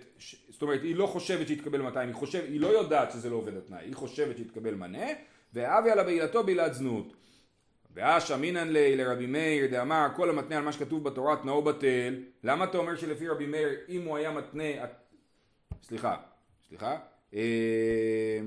זאת 0.49 0.61
אומרת 0.61 0.83
היא 0.83 0.95
לא 0.95 1.07
חושבת 1.07 1.47
שהיא 1.47 1.57
תקבל 1.57 1.81
200, 1.81 2.09
היא, 2.09 2.15
חושב, 2.15 2.43
היא 2.47 2.61
לא 2.61 2.67
יודעת 2.67 3.11
שזה 3.11 3.29
לא 3.29 3.35
עובד 3.35 3.57
התנאי, 3.57 3.85
היא 3.85 3.95
חושבת 3.95 4.37
שהיא 4.37 4.47
תקבל 4.47 4.75
מנה, 4.75 5.07
והאבי 5.53 5.91
עלה 5.91 6.03
בעילתו 6.03 6.43
בעילת 6.43 6.73
זנות. 6.73 7.13
ואש 7.93 8.31
אמינן 8.31 8.69
לי 8.69 8.95
לרבי 8.95 9.25
מאיר 9.25 9.71
דאמר 9.71 10.07
כל 10.15 10.29
המתנה 10.29 10.57
על 10.57 10.63
מה 10.63 10.71
שכתוב 10.71 11.03
בתורה 11.03 11.35
תנאו 11.35 11.61
בטל, 11.61 12.15
למה 12.43 12.65
אתה 12.65 12.77
אומר 12.77 12.95
שלפי 12.95 13.27
רבי 13.27 13.45
מאיר 13.45 13.69
אם 13.89 14.05
הוא 14.05 14.17
היה 14.17 14.31
מתנה, 14.31 14.63
סליחה, 15.83 16.17
סליחה, 16.67 16.97
אה, 17.33 18.39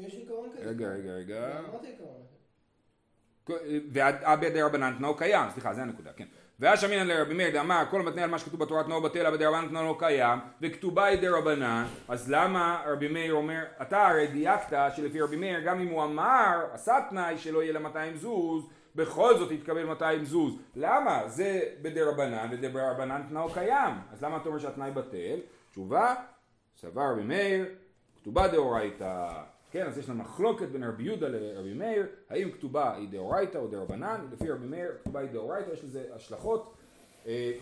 יש 0.00 0.14
עיקרון 0.14 0.48
כזה. 0.52 0.68
רגע 0.68 0.88
רגע 0.88 1.12
רגע, 1.12 1.58
אמרתי 1.58 1.86
עיקרון. 1.86 2.22
ואבי 3.92 4.50
דרבנן 4.50 4.94
תנאו 4.98 5.16
קיים, 5.16 5.50
סליחה 5.50 5.74
זה 5.74 5.82
הנקודה, 5.82 6.12
כן. 6.12 6.26
ואז 6.60 6.84
אמינן 6.84 7.06
לרבי 7.06 7.34
מאיר 7.34 7.52
דאמר 7.52 7.84
כל 7.90 8.00
המתנה 8.00 8.24
על 8.24 8.30
מה 8.30 8.38
שכתוב 8.38 8.60
בתורה 8.60 8.84
תנאו 8.84 9.02
בטל 9.02 9.26
אבי 9.26 9.38
דרבנן 9.38 9.68
תנאו 9.68 9.82
לא 9.82 9.96
קיים 9.98 10.38
וכתובה 10.62 11.04
היא 11.04 11.20
דרבנן 11.20 11.84
אז 12.08 12.30
למה 12.30 12.82
רבי 12.86 13.08
מאיר 13.08 13.34
אומר 13.34 13.64
אתה 13.82 14.06
הרי 14.06 14.26
דייקת 14.26 14.76
שלפי 14.96 15.20
רבי 15.20 15.36
מאיר 15.36 15.60
גם 15.60 15.80
אם 15.80 15.88
הוא 15.88 16.04
אמר 16.04 16.66
עשה 16.72 16.98
תנאי 17.10 17.38
שלא 17.38 17.62
יהיה 17.62 17.72
לה 17.72 17.78
200 17.78 18.16
זוז 18.16 18.68
בכל 18.94 19.38
זאת 19.38 19.50
יתקבל 19.50 19.84
200 19.84 20.24
זוז. 20.24 20.54
למה? 20.76 21.28
זה 21.28 21.60
בדרבנן 21.82 22.48
ודרבנן 22.50 23.22
תנאו 23.28 23.52
קיים. 23.52 23.94
אז 24.12 24.22
למה 24.22 24.36
אתה 24.36 24.48
אומר 24.48 24.58
שהתנאי 24.58 24.90
בטל? 24.90 25.38
תשובה 25.70 26.14
סבר 26.76 27.12
רבי 27.12 27.22
מאיר 27.22 27.66
כתובה 28.20 28.48
דאורייתא 28.48 29.28
כן, 29.76 29.86
אז 29.86 29.98
יש 29.98 30.08
לנו 30.08 30.18
מחלוקת 30.18 30.68
בין 30.68 30.84
רבי 30.84 31.02
יהודה 31.02 31.28
לרבי 31.28 31.74
מאיר, 31.74 32.06
האם 32.30 32.50
כתובה 32.50 32.96
היא 32.96 33.08
דאורייתא 33.08 33.58
או 33.58 33.66
דרבנן, 33.66 34.26
לפי 34.32 34.50
רבי 34.50 34.66
מאיר 34.66 34.90
כתובה 35.00 35.20
היא 35.20 35.30
דאורייתא, 35.30 35.70
יש 35.70 35.84
לזה 35.84 36.04
השלכות. 36.14 36.74
אה, 37.26 37.52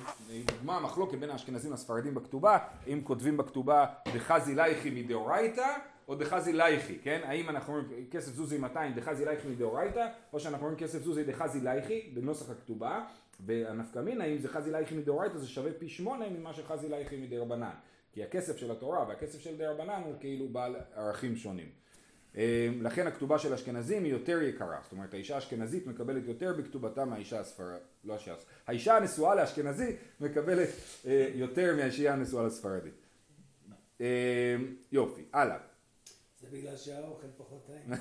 דוגמה 0.45 0.81
מחלוקת 0.81 1.19
בין 1.19 1.31
האשכנזים 1.31 1.73
לספרדים 1.73 2.15
בכתובה, 2.15 2.59
אם 2.87 3.01
כותבים 3.05 3.37
בכתובה 3.37 3.87
דחזי 4.15 4.55
לייכי 4.55 4.91
מדאורייתא 4.91 5.67
או 6.09 6.15
דחזי 6.15 6.53
לייכי, 6.53 6.99
כן? 6.99 7.21
האם 7.25 7.49
אנחנו 7.49 7.77
אומרים 7.77 8.07
כסף 8.11 8.33
זוזי 8.33 8.59
200 8.59 8.95
דחזי 8.95 9.25
לייכי 9.25 9.49
מדאורייתא 9.49 10.09
או 10.33 10.41
שאנחנו 10.41 10.67
אומרים 10.67 10.79
כסף 10.79 11.03
זוזי 11.03 11.25
דחזי 11.25 11.61
לייכי 11.61 12.11
בנוסח 12.15 12.51
הכתובה 12.51 13.05
והנפקא 13.41 13.99
מינה 13.99 14.25
אם 14.25 14.39
זה 14.39 14.49
חזי 14.49 14.71
לייכי 14.71 14.95
מדאורייתא 14.95 15.39
זה 15.39 15.49
שווה 15.49 15.71
פי 15.79 15.89
שמונה 15.89 16.29
ממה 16.29 16.53
שחזי 16.53 16.89
לייכי 16.89 17.17
מדרבנן 17.17 17.75
כי 18.13 18.23
הכסף 18.23 18.57
של 18.57 18.71
התורה 18.71 19.09
והכסף 19.09 19.41
של 19.41 19.57
דרבנן 19.57 20.03
הוא 20.05 20.15
כאילו 20.21 20.49
בעל 20.49 20.77
ערכים 20.95 21.37
שונים. 21.37 21.84
אה, 22.37 22.69
לכן 22.81 23.07
הכתובה 23.07 23.39
של 23.39 23.53
אשכנזים 23.55 24.05
היא 24.05 24.13
יותר 24.13 24.43
יקרה, 24.43 24.79
זאת 24.83 24.93
אומרת 24.93 25.15
האישה 25.15 25.35
האשכנזית 25.35 25.87
מקבלת 25.87 26.27
יותר 26.27 26.55
בכתובתה 26.59 27.05
מהאישה 27.05 27.41
הספרדית, 27.41 27.83
לא 28.05 28.13
האישה, 28.13 28.35
האישה 28.67 28.97
הנשואה 28.97 29.35
לאשכנזי 29.35 29.97
מקבלת 30.21 30.69
אה, 31.07 31.31
יותר 31.35 31.77
מהאישה 31.77 32.13
הנשואה 32.13 32.47
לספרדית. 32.47 33.07
אה, 34.01 34.57
יופי, 34.93 35.23
הלאה. 35.33 35.59
זה 36.41 36.47
בגלל 36.53 36.77
שהאוכל 36.77 37.27
פחות 37.37 37.67
טעים. 37.67 38.01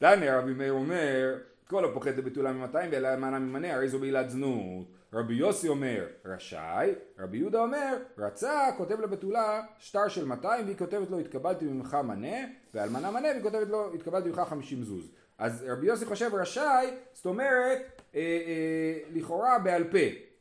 דני 0.00 0.30
רבי 0.30 0.52
מאיר 0.52 0.72
אומר 0.72 1.38
כל 1.68 1.84
הפוחד 1.84 2.16
לבתולה 2.16 2.52
ממאתיים 2.52 2.90
ואלמנה 2.92 3.38
ממנה 3.38 3.74
הרי 3.74 3.88
זו 3.88 3.98
בעילת 3.98 4.30
זנות. 4.30 4.86
רבי 5.12 5.34
יוסי 5.34 5.68
אומר 5.68 6.06
רשאי, 6.24 6.90
רבי 7.18 7.38
יהודה 7.38 7.58
אומר 7.58 7.96
רצה 8.18 8.68
כותב 8.76 9.00
לבתולה 9.00 9.62
שטר 9.78 10.08
של 10.08 10.24
200 10.24 10.64
והיא 10.64 10.76
כותבת 10.76 11.10
לו 11.10 11.18
התקבלתי 11.18 11.64
ממך 11.64 11.94
מנה 11.94 12.36
ואלמנה 12.74 13.10
מנה 13.10 13.28
והיא 13.28 13.42
כותבת 13.42 13.68
לו 13.68 13.94
התקבלתי 13.94 14.28
ממך 14.28 14.42
50 14.48 14.84
זוז. 14.84 15.10
אז 15.38 15.64
רבי 15.68 15.86
יוסי 15.86 16.06
חושב 16.06 16.34
רשאי 16.34 16.86
זאת 17.12 17.26
אומרת 17.26 18.02
אה, 18.14 18.20
אה, 18.20 18.98
לכאורה 19.12 19.58
בעל 19.58 19.84
פה 19.84 19.98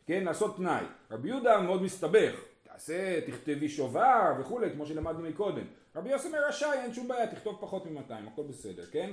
כן 0.07 0.23
לעשות 0.23 0.57
תנאי. 0.57 0.85
רבי 1.11 1.29
יהודה 1.29 1.61
מאוד 1.61 1.81
מסתבך 1.83 2.35
תעשה 2.63 3.21
תכתבי 3.27 3.69
שובר 3.69 4.33
וכולי 4.39 4.71
כמו 4.71 4.85
שלמדנו 4.85 5.29
מקודם. 5.29 5.65
רבי 5.95 6.09
יוסי 6.09 6.27
אומר 6.27 6.47
רשאי 6.47 6.79
אין 6.83 6.93
שום 6.93 7.07
בעיה 7.07 7.27
תכתוב 7.27 7.57
פחות 7.61 7.85
מ-200 7.85 8.13
הכל 8.33 8.43
בסדר 8.49 8.85
כן 8.91 9.11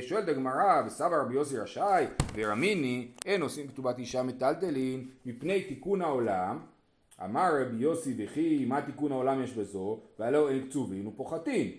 שואלת 0.00 0.28
הגמרא, 0.28 0.82
וסבא 0.86 1.16
רבי 1.16 1.34
יוסי 1.34 1.58
רשאי, 1.58 2.06
ורמיני, 2.34 3.08
אין 3.26 3.42
עושים 3.42 3.68
כתובת 3.68 3.98
אישה 3.98 4.22
מטלטלין, 4.22 5.08
מפני 5.26 5.62
תיקון 5.62 6.02
העולם. 6.02 6.58
אמר 7.24 7.50
רבי 7.60 7.76
יוסי 7.76 8.14
וכי, 8.18 8.64
מה 8.64 8.82
תיקון 8.82 9.12
העולם 9.12 9.42
יש 9.42 9.52
בזו, 9.52 10.00
והלא 10.18 10.50
אין 10.50 10.66
קצובין 10.66 11.06
ופוחתין. 11.06 11.70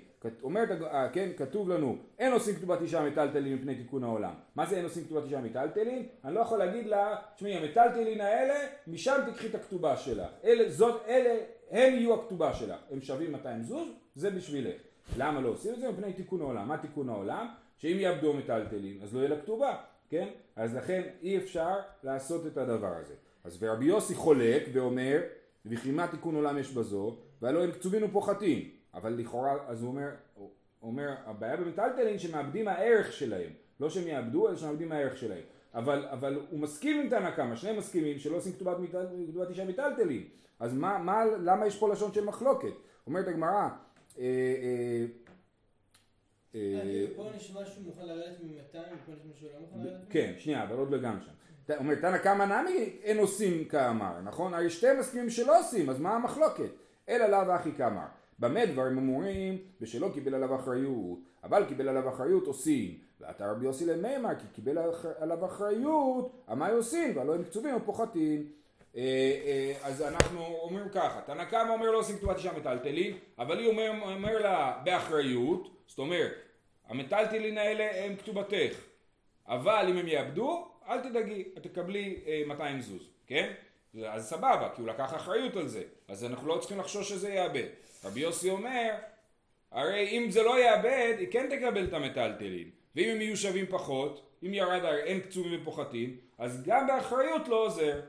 אומרת, 0.43 0.81
אה, 0.81 1.09
כן, 1.09 1.29
כתוב 1.37 1.69
לנו, 1.69 1.97
אין 2.19 2.33
עושים 2.33 2.55
כתובת 2.55 2.81
אישה 2.81 3.03
מטלטלין 3.03 3.55
מפני 3.55 3.75
תיקון 3.75 4.03
העולם. 4.03 4.33
מה 4.55 4.65
זה 4.65 4.75
אין 4.75 4.83
עושים 4.83 5.03
כתובת 5.03 5.23
אישה 5.23 5.41
מטלטלין? 5.41 6.07
אני 6.23 6.35
לא 6.35 6.39
יכול 6.39 6.59
להגיד 6.59 6.87
לה, 6.87 7.15
תשמעי, 7.35 7.57
המטלטלין 7.57 8.21
האלה, 8.21 8.53
משם 8.87 9.15
תקחי 9.31 9.47
את 9.47 9.55
הכתובה 9.55 9.97
שלך. 9.97 10.29
אלה, 10.43 10.69
זאת, 10.69 11.01
אלה, 11.07 11.37
הם 11.71 11.93
יהיו 11.93 12.13
הכתובה 12.13 12.53
שלך. 12.53 12.79
הם 12.91 13.01
שווים 13.01 13.31
200 13.31 13.63
זוז, 13.63 13.87
זה 14.15 14.29
בשבילך. 14.29 14.81
למה 15.17 15.41
לא 15.41 15.49
עושים 15.49 15.73
את 15.73 15.79
זה? 15.79 15.91
מפני 15.91 16.13
תיקון 16.13 16.41
העולם. 16.41 16.67
מה 16.67 16.77
תיקון 16.77 17.09
העולם? 17.09 17.47
שאם 17.77 17.97
יאבדו 17.99 18.33
מטלטלין, 18.33 18.99
אז 19.03 19.13
לא 19.13 19.19
יהיה 19.19 19.29
לה 19.29 19.41
כתובה, 19.41 19.77
כן? 20.09 20.27
אז 20.55 20.75
לכן 20.75 21.01
אי 21.21 21.37
אפשר 21.37 21.75
לעשות 22.03 22.47
את 22.47 22.57
הדבר 22.57 22.93
הזה. 23.01 23.13
אז 23.43 23.57
ורבי 23.59 23.85
יוסי 23.85 24.15
חולק 24.15 24.63
ואומר, 24.73 25.21
וכי 25.65 25.91
מה 25.91 26.07
תיקון 26.07 26.35
עולם 26.35 26.57
יש 26.57 26.71
בזו, 26.71 27.17
והלא 27.41 27.63
הם 27.63 27.71
קצובין 27.71 28.03
ופוחתים. 28.03 28.69
אבל 28.93 29.13
לכאורה, 29.13 29.53
אז 29.67 29.81
הוא 29.81 29.89
אומר, 29.89 30.09
הוא 30.35 30.49
אומר, 30.83 31.15
הבעיה 31.25 31.57
במטלטלין 31.57 32.19
שמאבדים 32.19 32.67
הערך 32.67 33.13
שלהם. 33.13 33.49
לא 33.79 33.89
שהם 33.89 34.07
יאבדו, 34.07 34.49
אלא 34.49 34.55
שמאבדים 34.55 34.91
הערך 34.91 35.17
שלהם. 35.17 35.43
אבל, 35.73 36.05
אבל 36.11 36.39
הוא 36.49 36.59
מסכים 36.59 37.01
עם 37.01 37.09
תנא 37.09 37.31
קמא, 37.31 37.55
שניהם 37.55 37.77
מסכימים 37.77 38.19
שלא 38.19 38.37
עושים 38.37 38.53
כתובת, 38.53 38.79
מיטל, 38.79 39.05
כתובת 39.29 39.49
אישה 39.49 39.65
מטלטלין. 39.65 40.23
אז 40.59 40.73
מה, 40.73 40.97
מה, 40.97 41.25
למה 41.25 41.67
יש 41.67 41.77
פה 41.77 41.89
לשון 41.89 42.13
של 42.13 42.25
מחלוקת? 42.25 42.73
אומרת 43.07 43.27
הגמרא, 43.27 43.69
פה 47.15 47.29
נשמע 47.35 47.65
שהוא 47.65 47.83
מוכן 47.85 48.05
לרדת 48.05 48.37
מ-200 48.43 48.77
ופה 48.77 49.11
נשמע 49.11 49.33
שהוא 49.39 49.49
לא 49.53 49.59
מוכן 49.59 49.77
לרדת 49.79 49.99
מ-200? 49.99 50.11
כן, 50.13 50.33
שנייה, 50.37 50.63
אבל 50.63 50.75
עוד 50.75 50.91
לא 50.91 50.97
גם 50.97 51.19
שם. 51.21 51.31
אומר, 51.77 51.95
תנא 51.95 52.17
קמא 52.17 52.43
נמי 52.43 52.99
אין 53.03 53.17
עושים 53.17 53.65
כאמר, 53.65 54.21
נכון? 54.23 54.53
הרי 54.53 54.69
שתי 54.69 54.87
מסכימים 54.99 55.29
שלא 55.29 55.59
עושים, 55.59 55.89
אז 55.89 55.99
מה 55.99 56.15
המחלוקת? 56.15 56.69
אלא 57.09 57.27
לאו 57.27 57.55
אחי 57.55 57.71
כאמר. 57.77 58.05
במה 58.39 58.65
דברים 58.65 58.97
אמורים? 58.97 59.57
ושלא 59.81 60.09
קיבל 60.13 60.35
עליו 60.35 60.55
אחריות, 60.55 61.19
אבל 61.43 61.65
קיבל 61.65 61.89
עליו 61.89 62.09
אחריות 62.09 62.47
עושים. 62.47 62.97
ואתה 63.19 63.51
רבי 63.51 63.65
יוסי 63.65 63.85
למימר, 63.85 64.35
כי 64.39 64.47
קיבל 64.53 64.77
עליו 65.19 65.45
אחריות, 65.45 66.45
מה 66.47 66.69
עושים? 66.69 67.17
והלא 67.17 67.35
הם 67.35 67.43
קצובים 67.43 67.73
או 67.73 67.79
פוחתים. 67.85 68.39
אה, 68.39 68.45
אה, 68.45 68.49
אז 69.81 70.01
אנחנו 70.01 70.45
אומרים 70.45 70.89
ככה, 70.89 71.21
תנא 71.25 71.45
קמא 71.45 71.71
אומר 71.71 71.91
לא 71.91 71.97
עושים 71.97 72.17
כתובת 72.17 72.37
אישה 72.37 72.53
מטלטלין, 72.53 73.17
אבל 73.39 73.59
היא 73.59 73.67
אומר, 73.67 73.91
אומר 74.01 74.39
לה 74.39 74.77
באחריות, 74.83 75.69
זאת 75.87 75.99
אומרת, 75.99 76.31
המטלטלין 76.87 77.57
האלה 77.57 78.05
הם 78.05 78.15
כתובתך, 78.15 78.73
אבל 79.47 79.85
אם 79.89 79.97
הם 79.97 80.07
יאבדו, 80.07 80.67
אל 80.89 81.01
תדאגי, 81.01 81.43
את 81.57 81.63
תקבלי 81.63 82.19
200 82.47 82.81
זוז, 82.81 83.09
כן? 83.27 83.53
אז 84.07 84.29
סבבה, 84.29 84.69
כי 84.75 84.81
הוא 84.81 84.89
לקח 84.89 85.15
אחריות 85.15 85.55
על 85.55 85.67
זה, 85.67 85.83
אז 86.07 86.25
אנחנו 86.25 86.47
לא 86.47 86.57
צריכים 86.57 86.79
לחשוש 86.79 87.09
שזה 87.09 87.29
יאבד. 87.29 87.67
רבי 88.03 88.19
יוסי 88.19 88.49
אומר, 88.49 88.89
הרי 89.71 90.07
אם 90.17 90.31
זה 90.31 90.43
לא 90.43 90.59
יאבד, 90.59 91.15
היא 91.19 91.27
כן 91.31 91.47
תקבל 91.49 91.83
את 91.83 91.93
המטלטלין, 91.93 92.69
ואם 92.95 93.09
הם 93.09 93.21
יהיו 93.21 93.37
שווים 93.37 93.65
פחות, 93.69 94.29
אם 94.43 94.53
ירד 94.53 94.85
אין 94.85 95.19
קצובים 95.19 95.61
ופוחתים, 95.61 96.17
אז 96.37 96.63
גם 96.65 96.87
באחריות 96.87 97.47
לא 97.47 97.65
עוזר. 97.65 98.01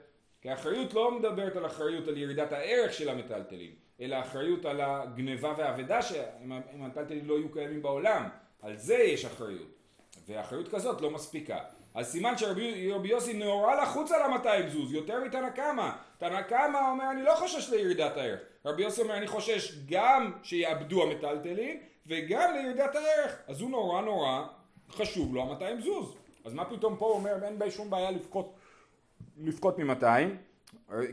כי 0.47 0.51
האחריות 0.51 0.95
לא 0.95 1.19
מדברת 1.19 1.57
על 1.57 1.67
אחריות 1.67 2.09
על 2.09 2.19
ירידת 2.19 2.53
הערך 2.53 2.93
של 2.93 3.09
המטלטלים, 3.09 3.71
אלא 4.01 4.21
אחריות 4.21 4.65
על 4.65 4.81
הגניבה 4.81 5.55
והאבדה 5.57 6.03
שאם 6.03 6.53
המטלטלים 6.53 7.29
לא 7.29 7.35
יהיו 7.35 7.53
קיימים 7.53 7.83
בעולם, 7.83 8.29
על 8.63 8.77
זה 8.77 8.95
יש 8.95 9.25
אחריות. 9.25 9.69
ואחריות 10.29 10.69
כזאת 10.69 11.01
לא 11.01 11.11
מספיקה. 11.11 11.59
אז 11.95 12.07
סימן 12.07 12.39
שרבי 12.39 12.93
יוסי 13.05 13.33
נאורה 13.33 13.83
לחוץ 13.83 14.13
על 14.13 14.23
המאתיים 14.23 14.69
זוז, 14.69 14.93
יותר 14.93 15.25
מתנא 15.25 15.51
קמא. 15.51 15.91
תנא 16.19 16.43
קמא 16.43 16.91
אומר 16.91 17.11
אני 17.11 17.23
לא 17.23 17.35
חושש 17.35 17.71
לירידת 17.71 18.17
הערך. 18.17 18.41
רבי 18.65 18.83
יוסי 18.83 19.03
אומר 19.03 19.17
אני 19.17 19.27
חושש 19.27 19.79
גם 19.87 20.33
שיאבדו 20.43 21.03
המטלטלים 21.03 21.81
וגם 22.07 22.55
לירידת 22.55 22.95
הערך. 22.95 23.37
אז 23.47 23.61
הוא 23.61 23.71
נורא 23.71 24.03
נורא 24.03 24.47
חשוב 24.91 25.35
לו 25.35 25.43
המאתיים 25.43 25.81
זוז. 25.81 26.15
אז 26.45 26.55
מה 26.55 26.65
פתאום 26.65 26.97
פה 26.97 27.07
הוא 27.07 27.15
אומר 27.15 27.45
אין 27.45 27.59
בי 27.59 27.71
שום 27.71 27.91
בעיה 27.91 28.11
לבכות 28.11 28.55
לפחות 29.37 29.79
ממאתיים, 29.79 30.37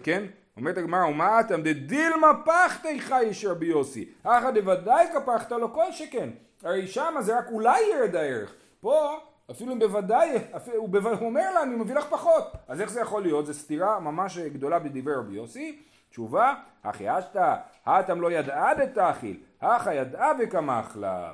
כן? 0.04 0.24
אומרת 0.58 0.78
הגמרא, 0.78 1.06
ומה 1.06 1.40
אתם? 1.40 1.62
דדילמה 1.62 2.32
פחתי 2.46 3.02
חי 3.02 3.20
איש 3.20 3.46
רבי 3.46 3.66
יוסי, 3.66 4.10
אחא 4.24 4.52
דוודאי 4.52 5.08
כפחת 5.14 5.52
לו 5.52 5.74
כל 5.74 5.92
שכן, 5.92 6.30
הרי 6.64 6.88
שמה 6.88 7.22
זה 7.22 7.38
רק 7.38 7.46
אולי 7.52 7.82
ירד 7.94 8.16
הערך, 8.16 8.54
פה 8.82 9.20
אפילו 9.52 9.74
אם 9.74 9.80
בוודאי, 9.80 10.38
הוא, 10.76 10.90
אומר 11.22 11.54
לה 11.54 11.64
אני 11.64 11.76
מביא 11.76 11.96
לך 11.96 12.06
פחות, 12.06 12.44
אז 12.68 12.82
איך 12.82 12.90
זה 12.90 13.02
יכול 13.02 13.22
להיות? 13.22 13.46
זו 13.46 13.54
סתירה 13.54 14.00
ממש 14.00 14.38
גדולה 14.38 14.80
בדברי 14.80 15.16
רבי 15.16 15.36
יוסי, 15.36 15.80
תשובה, 16.10 16.54
אחי 16.84 17.20
אשתא, 17.20 17.56
האטם 17.86 18.22
לא 18.22 18.32
ידעה 18.32 18.74
דתאכיל, 18.74 19.40
אחא 19.60 19.90
ידעה 19.90 20.32
וקמח 20.40 20.98
לה. 20.98 21.34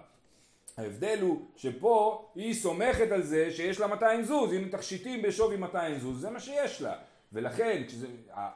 ההבדל 0.79 1.19
הוא 1.21 1.41
שפה 1.55 2.29
היא 2.35 2.53
סומכת 2.53 3.11
על 3.11 3.23
זה 3.23 3.51
שיש 3.51 3.79
לה 3.79 3.87
200 3.87 4.23
זוז, 4.23 4.53
הנה 4.53 4.69
תכשיטים 4.69 5.21
בשווי 5.21 5.57
200 5.57 5.99
זוז, 5.99 6.21
זה 6.21 6.29
מה 6.29 6.39
שיש 6.39 6.81
לה. 6.81 6.93
ולכן 7.33 7.83
כשזה, 7.87 8.07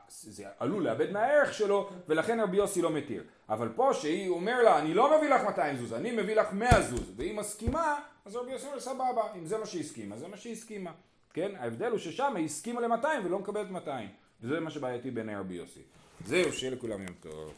זה 0.10 0.46
עלול 0.60 0.84
לאבד 0.84 1.12
מהערך 1.12 1.54
שלו, 1.54 1.90
ולכן 2.08 2.40
רבי 2.40 2.58
יוסי 2.58 2.82
לא 2.82 2.92
מתיר. 2.92 3.24
אבל 3.50 3.70
פה 3.76 3.94
שהיא 3.94 4.30
אומר 4.30 4.64
לה, 4.64 4.80
אני 4.80 4.94
לא 4.94 5.18
מביא 5.18 5.30
לך 5.30 5.44
200 5.44 5.78
זוז, 5.78 5.94
אני 5.94 6.12
מביא 6.12 6.36
לך 6.36 6.54
100 6.54 6.82
זוז, 6.82 7.12
והיא 7.16 7.38
מסכימה, 7.38 8.00
אז 8.26 8.36
רבי 8.36 8.52
יוסי 8.52 8.68
אומר 8.68 8.80
סבבה, 8.80 9.22
אם 9.36 9.46
זה 9.46 9.58
מה 9.58 9.66
שהיא 9.66 9.82
הסכימה, 9.82 10.18
זה 10.18 10.28
מה 10.28 10.38
שהיא 10.38 10.54
הסכימה. 10.54 10.92
כן? 11.34 11.52
ההבדל 11.58 11.92
הוא 11.92 12.00
ששם 12.00 12.34
היא 12.36 12.46
הסכימה 12.46 12.82
ל-200 12.82 13.08
ולא 13.26 13.40
מקבלת 13.40 13.72
200. 13.72 14.10
וזה 14.42 14.60
מה 14.60 14.70
שבעייתי 14.70 15.12
בעיני 15.12 15.36
רבי 15.36 15.54
יוסי. 15.54 15.82
זהו, 16.26 16.54
שיהיה 16.54 16.72
לכולם 16.72 17.02
יום 17.02 17.14
טוב. 17.20 17.54